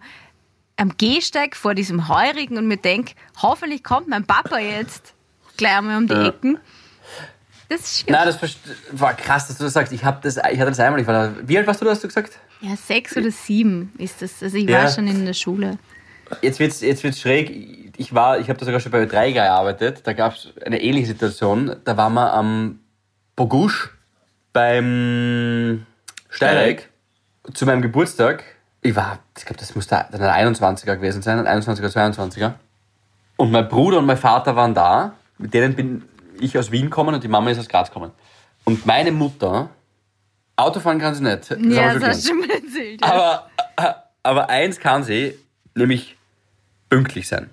[0.77, 5.13] am Gehsteig vor diesem Heurigen und mir denke, hoffentlich kommt mein Papa jetzt
[5.57, 6.29] gleich einmal um die Ja.
[6.29, 6.59] Ecken.
[7.69, 8.39] Das ist Nein, das
[8.93, 9.93] war krass, dass du das sagst.
[9.93, 11.01] Ich, hab das, ich hatte das einmal.
[11.01, 12.39] Ich war da, wie alt warst du, hast du gesagt?
[12.61, 14.41] ja sechs oder sieben ist das.
[14.41, 14.85] Also ich Ja.
[14.85, 15.79] war schon in der Schule.
[16.43, 17.93] Jetzt wird's, jetzt wird's schräg.
[17.97, 20.03] Ich war, ich habe da sogar schon bei Ö3 gearbeitet.
[20.05, 21.75] Da gab es eine ähnliche Situation.
[21.85, 22.79] Da waren wir am
[23.35, 23.91] Bogusch
[24.57, 25.85] beim
[26.31, 26.89] Steireck
[27.53, 28.43] zu meinem Geburtstag.
[28.81, 32.55] Ich war, ich glaube, das muss da dann ein 21er gewesen sein, ein 21er, 22er.
[33.37, 35.13] Und mein Bruder und mein Vater waren da.
[35.37, 36.05] Mit denen bin
[36.41, 38.13] ich aus Wien gekommen und die Mama ist aus Graz gekommen.
[38.65, 39.69] Und meine Mutter,
[40.57, 41.51] Autofahren kann sie nicht.
[41.51, 43.03] Das ja, das hast du schon mal erzählt.
[43.03, 43.13] Ja.
[43.13, 43.93] Aber, äh,
[44.23, 45.39] aber eins kann sie,
[45.75, 46.17] nämlich
[46.89, 47.51] pünktlich sein.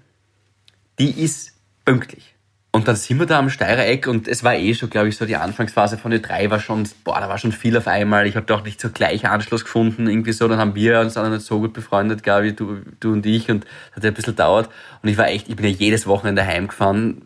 [0.99, 1.51] Die ist
[1.83, 2.32] pünktlich.
[2.75, 5.15] Und dann sind wir da am Steirer Eck und es war eh schon, glaube ich,
[5.15, 8.25] so die Anfangsphase von E3 war schon, boah, da war schon viel auf einmal.
[8.25, 10.47] Ich habe da auch nicht so gleich Anschluss gefunden, irgendwie so.
[10.47, 13.63] Dann haben wir uns auch nicht so gut befreundet, Gabi, du, du und ich und
[13.63, 14.71] das hat ja ein bisschen dauert.
[15.03, 17.21] Und ich war echt, ich bin ja jedes Wochenende heimgefahren.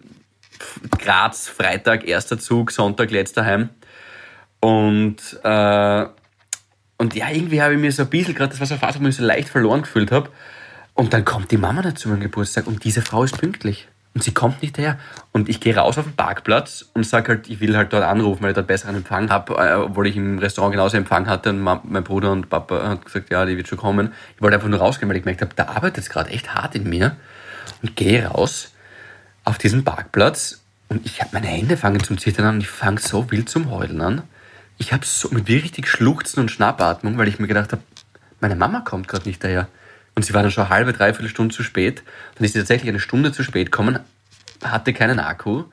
[0.99, 3.69] Graz, Freitag, erster Zug, Sonntag, letzter heim.
[4.59, 6.05] Und, äh,
[6.97, 8.95] und ja, irgendwie habe ich mir so ein bisschen, gerade das war so eine Phase,
[8.95, 10.29] wo ich mich so leicht verloren gefühlt habe.
[10.93, 13.87] Und dann kommt die Mama nicht zu meinem Geburtstag und diese Frau ist pünktlich.
[14.17, 14.97] Und sie kommt nicht her.
[15.31, 18.41] Und ich gehe raus auf den Parkplatz und sage halt, ich will halt dort anrufen,
[18.41, 21.51] weil ich dort besseren Empfang habe, äh, obwohl ich im Restaurant genauso Empfang hatte.
[21.51, 24.11] Und mein Bruder und Papa hat gesagt, ja, die wird schon kommen.
[24.35, 26.73] Ich wollte einfach nur rausgehen, weil ich gemerkt habe, da arbeitet es gerade echt hart
[26.73, 27.15] in mir.
[27.83, 28.73] Und gehe raus
[29.43, 32.99] auf diesen Parkplatz und ich habe meine Hände fangen zum Zittern an und ich fange
[32.99, 34.23] so wild zum Heulen an.
[34.79, 37.83] Ich habe so mit richtig Schluchzen und Schnappatmung, weil ich mir gedacht habe,
[38.39, 39.67] meine Mama kommt gerade nicht daher.
[40.17, 42.01] Und sie war dann schon eine halbe, dreiviertel Stunde zu spät.
[42.35, 43.99] Dann ist sie tatsächlich eine Stunde zu spät gekommen,
[44.63, 45.65] hatte keinen Akku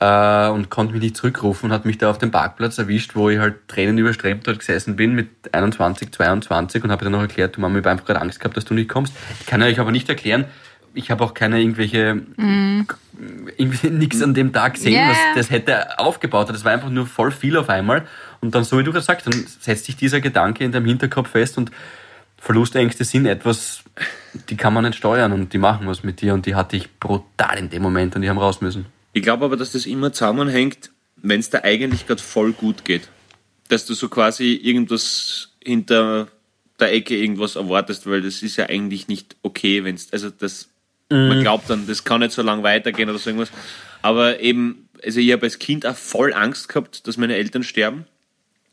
[0.00, 3.30] äh, und konnte mich nicht zurückrufen und hat mich da auf dem Parkplatz erwischt, wo
[3.30, 7.54] ich halt Tränen überstrebt dort gesessen bin mit 21, 22 und habe dann noch erklärt,
[7.54, 9.14] du Mama, ich habe einfach gerade Angst gehabt, dass du nicht kommst.
[9.38, 10.46] Ich kann euch aber nicht erklären,
[10.92, 12.20] ich habe auch keine irgendwelche,
[13.56, 15.10] irgendwie nichts an dem Tag gesehen, Ja.
[15.10, 16.48] was das hätte aufgebaut.
[16.50, 18.08] Das war einfach nur voll viel auf einmal.
[18.40, 21.30] Und dann, so wie du gesagt hast, dann setzt sich dieser Gedanke in deinem Hinterkopf
[21.30, 21.70] fest und
[22.44, 23.84] Verlustängste sind etwas,
[24.50, 26.92] die kann man nicht steuern und die machen was mit dir und die hatte ich
[27.00, 28.84] brutal in dem Moment und die haben raus müssen.
[29.14, 33.08] Ich glaube aber, dass das immer zusammenhängt, wenn es dir eigentlich gerade voll gut geht.
[33.68, 36.28] Dass du so quasi irgendwas hinter
[36.78, 40.68] der Ecke irgendwas erwartest, weil das ist ja eigentlich nicht okay, wenn es, also das,
[41.08, 43.52] man glaubt dann, das kann nicht so lange weitergehen oder so irgendwas.
[44.02, 48.04] Aber eben, also ich habe als Kind auch voll Angst gehabt, dass meine Eltern sterben.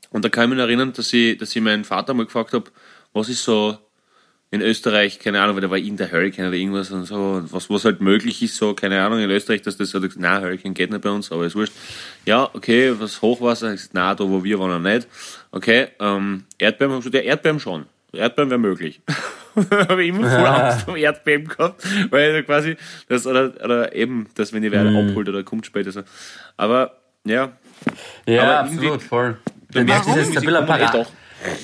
[0.10, 2.70] Und da kann ich mich erinnern, dass ich, dass ich meinen Vater mal gefragt habe,
[3.14, 3.78] was ist so
[4.54, 7.86] in Österreich, keine Ahnung, weil da war irgendein Hurricane oder irgendwas und so, was, was
[7.86, 11.02] halt möglich ist, so, keine Ahnung, in Österreich, dass das so, nein, Hurricane geht nicht
[11.02, 11.74] bei uns, aber ist wurscht.
[12.26, 15.08] Ja, okay, was Hochwasser, nein, da wo wir waren nicht.
[15.52, 17.86] Okay, ähm, Erdbeben, hab ich gesagt, ja, Erdbeben schon.
[18.12, 19.02] Erdbeben wäre möglich.
[19.56, 22.76] habe ich immer voll Angst vor Erdbeben gehabt, weil da quasi,
[23.08, 26.02] das, oder, oder eben, dass wenn die wer abholt oder kommt später so.
[26.58, 27.54] Aber, ja,
[28.26, 29.38] Ja, Aber absolut, voll.
[29.72, 30.46] Das merkst du, ist wie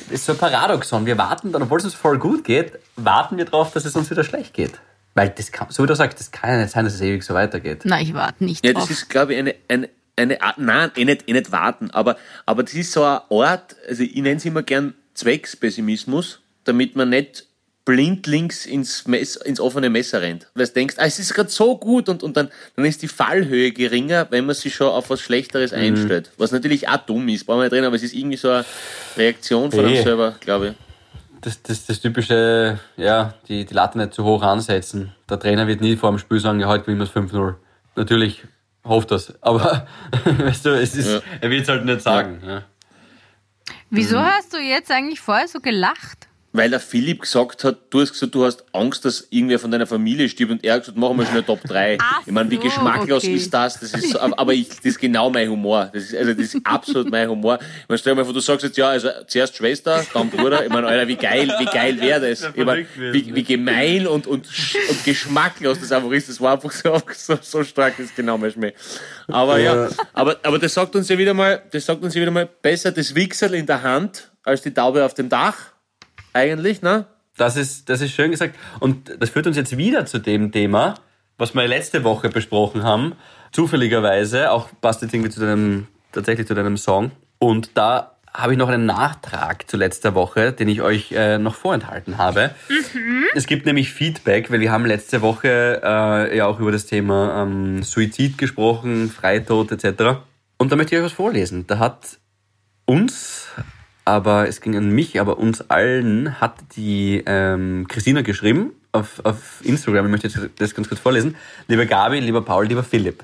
[0.09, 1.05] ist so ein Paradoxon.
[1.05, 4.09] Wir warten dann, obwohl es uns voll gut geht, warten wir darauf, dass es uns
[4.09, 4.73] wieder schlecht geht.
[5.15, 7.23] Weil das kann, so wie du sagst, das kann ja nicht sein, dass es ewig
[7.23, 7.81] so weitergeht.
[7.85, 8.83] Na, ich warte nicht Ja, drauf.
[8.83, 12.17] das ist, glaube ich, eine, eine, eine Art, nein, eh nicht, eh nicht warten, aber,
[12.45, 17.09] aber das ist so ein Ort, also ich nenne es immer gern Zweckspessimismus, damit man
[17.09, 17.46] nicht
[17.87, 20.47] blindlings ins, Mess, ins offene Messer rennt.
[20.53, 23.07] Weil du denkst, ah, es ist gerade so gut und, und dann, dann ist die
[23.07, 25.77] Fallhöhe geringer, wenn man sich schon auf was Schlechteres Mhm.
[25.77, 26.31] einstellt.
[26.37, 28.65] Was natürlich auch dumm ist, brauchen wir nicht drin, aber es ist irgendwie so eine
[29.15, 29.87] Reaktion von Eh.
[29.87, 30.73] einem selber, glaube ich.
[31.41, 35.13] Das, das, das typische, ja, die, die Latte nicht zu hoch ansetzen.
[35.29, 37.55] Der Trainer wird nie vor dem Spiel sagen, ja, heute gewinnen wir es 5-0.
[37.95, 38.43] Natürlich
[38.83, 39.87] hofft das, aber
[40.25, 41.21] weißt du, es ist, Ja.
[41.41, 42.41] er wird es halt nicht sagen.
[42.45, 42.63] Ja.
[43.89, 46.27] Wieso hast du jetzt eigentlich vorher so gelacht?
[46.57, 49.87] Weil der Philipp gesagt hat, du hast gesagt, du hast Angst, dass irgendwer von deiner
[49.87, 51.97] Familie stirbt und er hat gesagt, machen wir schnell Top 3.
[52.01, 53.35] Ach ich meine, wie geschmacklos okay.
[53.35, 53.79] ist das?
[53.79, 55.89] Das ist so, aber ich, das ist genau mein Humor.
[55.93, 57.59] Das ist, also, das ist absolut mein Humor.
[57.61, 60.63] Ich meine, stell dir mal vor, du sagst jetzt, ja, also, zuerst Schwester, dann Bruder.
[60.63, 62.49] Ich meine, Alter, wie geil, wie geil wäre das?
[62.53, 66.29] Ich meine, wie, wie gemein und, und, und geschmacklos das einfach ist.
[66.29, 68.73] Das war einfach so, so, so stark, das ist genau mein Schmäh.
[69.27, 72.31] Aber ja, aber, aber das sagt uns ja wieder mal, das sagt uns ja wieder
[72.31, 75.55] mal, besser das Wichserl in der Hand als die Taube auf dem Dach.
[76.37, 77.05] Eigentlich, ne?
[77.35, 78.55] Das ist, das ist schön gesagt.
[78.79, 80.95] Und das führt uns jetzt wieder zu dem Thema,
[81.37, 83.13] was wir letzte Woche besprochen haben.
[83.51, 87.11] Zufälligerweise, auch passt jetzt irgendwie zu deinem, tatsächlich zu deinem Song.
[87.39, 91.55] Und da habe ich noch einen Nachtrag zu letzter Woche, den ich euch äh, noch
[91.55, 92.51] vorenthalten habe.
[93.33, 97.41] Es gibt nämlich Feedback, weil wir haben letzte Woche äh, ja auch über das Thema
[97.41, 100.19] ähm, Suizid gesprochen, Freitod etc.
[100.59, 101.65] Und da möchte ich euch was vorlesen.
[101.65, 102.19] Da hat
[102.85, 103.47] uns,
[104.07, 109.59] aber es ging an mich, aber uns allen hat die ähm, Christina geschrieben auf, auf
[109.63, 110.05] Instagram.
[110.05, 111.35] Ich möchte das ganz kurz vorlesen.
[111.67, 113.23] Lieber Gabi, lieber Paul, lieber Philipp.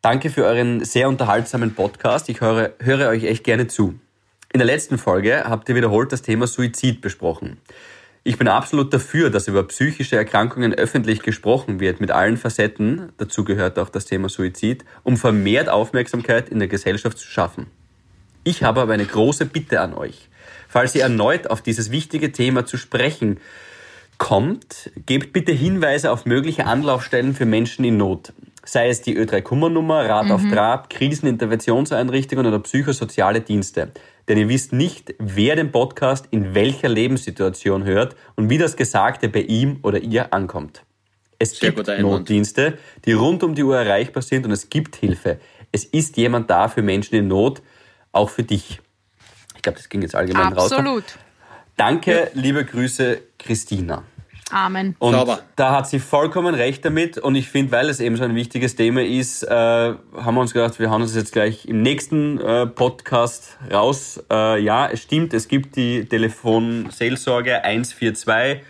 [0.00, 2.28] Danke für euren sehr unterhaltsamen Podcast.
[2.28, 3.98] Ich höre, höre euch echt gerne zu.
[4.52, 7.56] In der letzten Folge habt ihr wiederholt das Thema Suizid besprochen.
[8.22, 13.42] Ich bin absolut dafür, dass über psychische Erkrankungen öffentlich gesprochen wird, mit allen Facetten, dazu
[13.42, 17.66] gehört auch das Thema Suizid, um vermehrt Aufmerksamkeit in der Gesellschaft zu schaffen.
[18.44, 20.28] Ich habe aber eine große Bitte an euch.
[20.68, 23.38] Falls ihr erneut auf dieses wichtige Thema zu sprechen
[24.18, 28.32] kommt, gebt bitte Hinweise auf mögliche Anlaufstellen für Menschen in Not.
[28.64, 33.92] Sei es die Ö3-Kummer-Nummer, Rat auf Trab, Kriseninterventionseinrichtungen oder psychosoziale Dienste.
[34.26, 39.28] Denn ihr wisst nicht, wer den Podcast in welcher Lebenssituation hört und wie das Gesagte
[39.28, 40.82] bei ihm oder ihr ankommt.
[41.38, 41.88] Es Sehr gibt.
[42.00, 45.38] Notdienste, die rund um die Uhr erreichbar sind und es gibt Hilfe.
[45.72, 47.60] Es ist jemand da für Menschen in Not,
[48.14, 48.80] auch für dich.
[49.56, 50.72] Ich glaube, das ging jetzt allgemein raus.
[50.72, 51.04] Absolut.
[51.76, 54.04] Danke, liebe Grüße, Christina.
[54.50, 54.94] Amen.
[54.98, 55.40] Und Sauber.
[55.56, 57.18] da hat sie vollkommen recht damit.
[57.18, 60.52] Und ich finde, weil es eben so ein wichtiges Thema ist, äh, haben wir uns
[60.52, 64.22] gedacht, wir hauen uns jetzt gleich im nächsten äh, Podcast raus.
[64.30, 68.62] Äh, ja, es stimmt, es gibt die Telefonseelsorge 142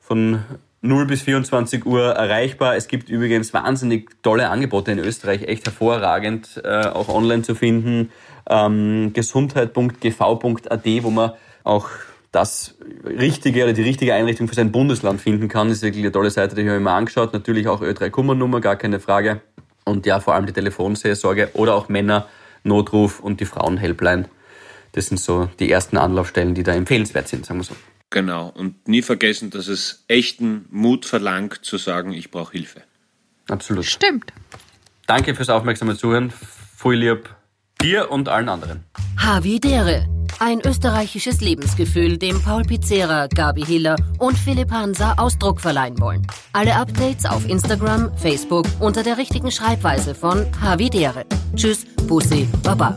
[0.00, 0.44] von
[0.84, 2.76] 0 bis 24 Uhr erreichbar.
[2.76, 8.10] Es gibt übrigens wahnsinnig tolle Angebote in Österreich, echt hervorragend, äh, auch online zu finden.
[8.48, 11.32] Ähm, gesundheit.gv.at, wo man
[11.64, 11.88] auch
[12.32, 15.68] das richtige oder die richtige Einrichtung für sein Bundesland finden kann.
[15.68, 17.32] Das ist wirklich eine tolle Seite, die ich mir angeschaut.
[17.32, 19.40] Natürlich auch Ö3-Kummernummer, gar keine Frage.
[19.86, 22.26] Und ja, vor allem die Telefonseelsorge oder auch Männer,
[22.62, 24.26] Notruf und die Frauenhelpline.
[24.94, 27.74] Das sind so die ersten Anlaufstellen, die da empfehlenswert sind, sagen wir so.
[28.10, 28.52] Genau.
[28.54, 32.82] Und nie vergessen, dass es echten Mut verlangt, zu sagen, ich brauche Hilfe.
[33.48, 33.84] Absolut.
[33.84, 34.32] Stimmt.
[35.06, 36.32] Danke fürs aufmerksame Zuhören.
[36.76, 37.34] Viel lieb
[37.82, 38.84] dir und allen anderen.
[39.16, 40.06] Havidere.
[40.38, 46.26] Ein österreichisches Lebensgefühl, dem Paul Pizzera, Gabi Hiller und Philipp Hansa Ausdruck verleihen wollen.
[46.52, 51.24] Alle Updates auf Instagram, Facebook unter der richtigen Schreibweise von Havidere.
[51.56, 52.96] Tschüss, Bussi, Baba.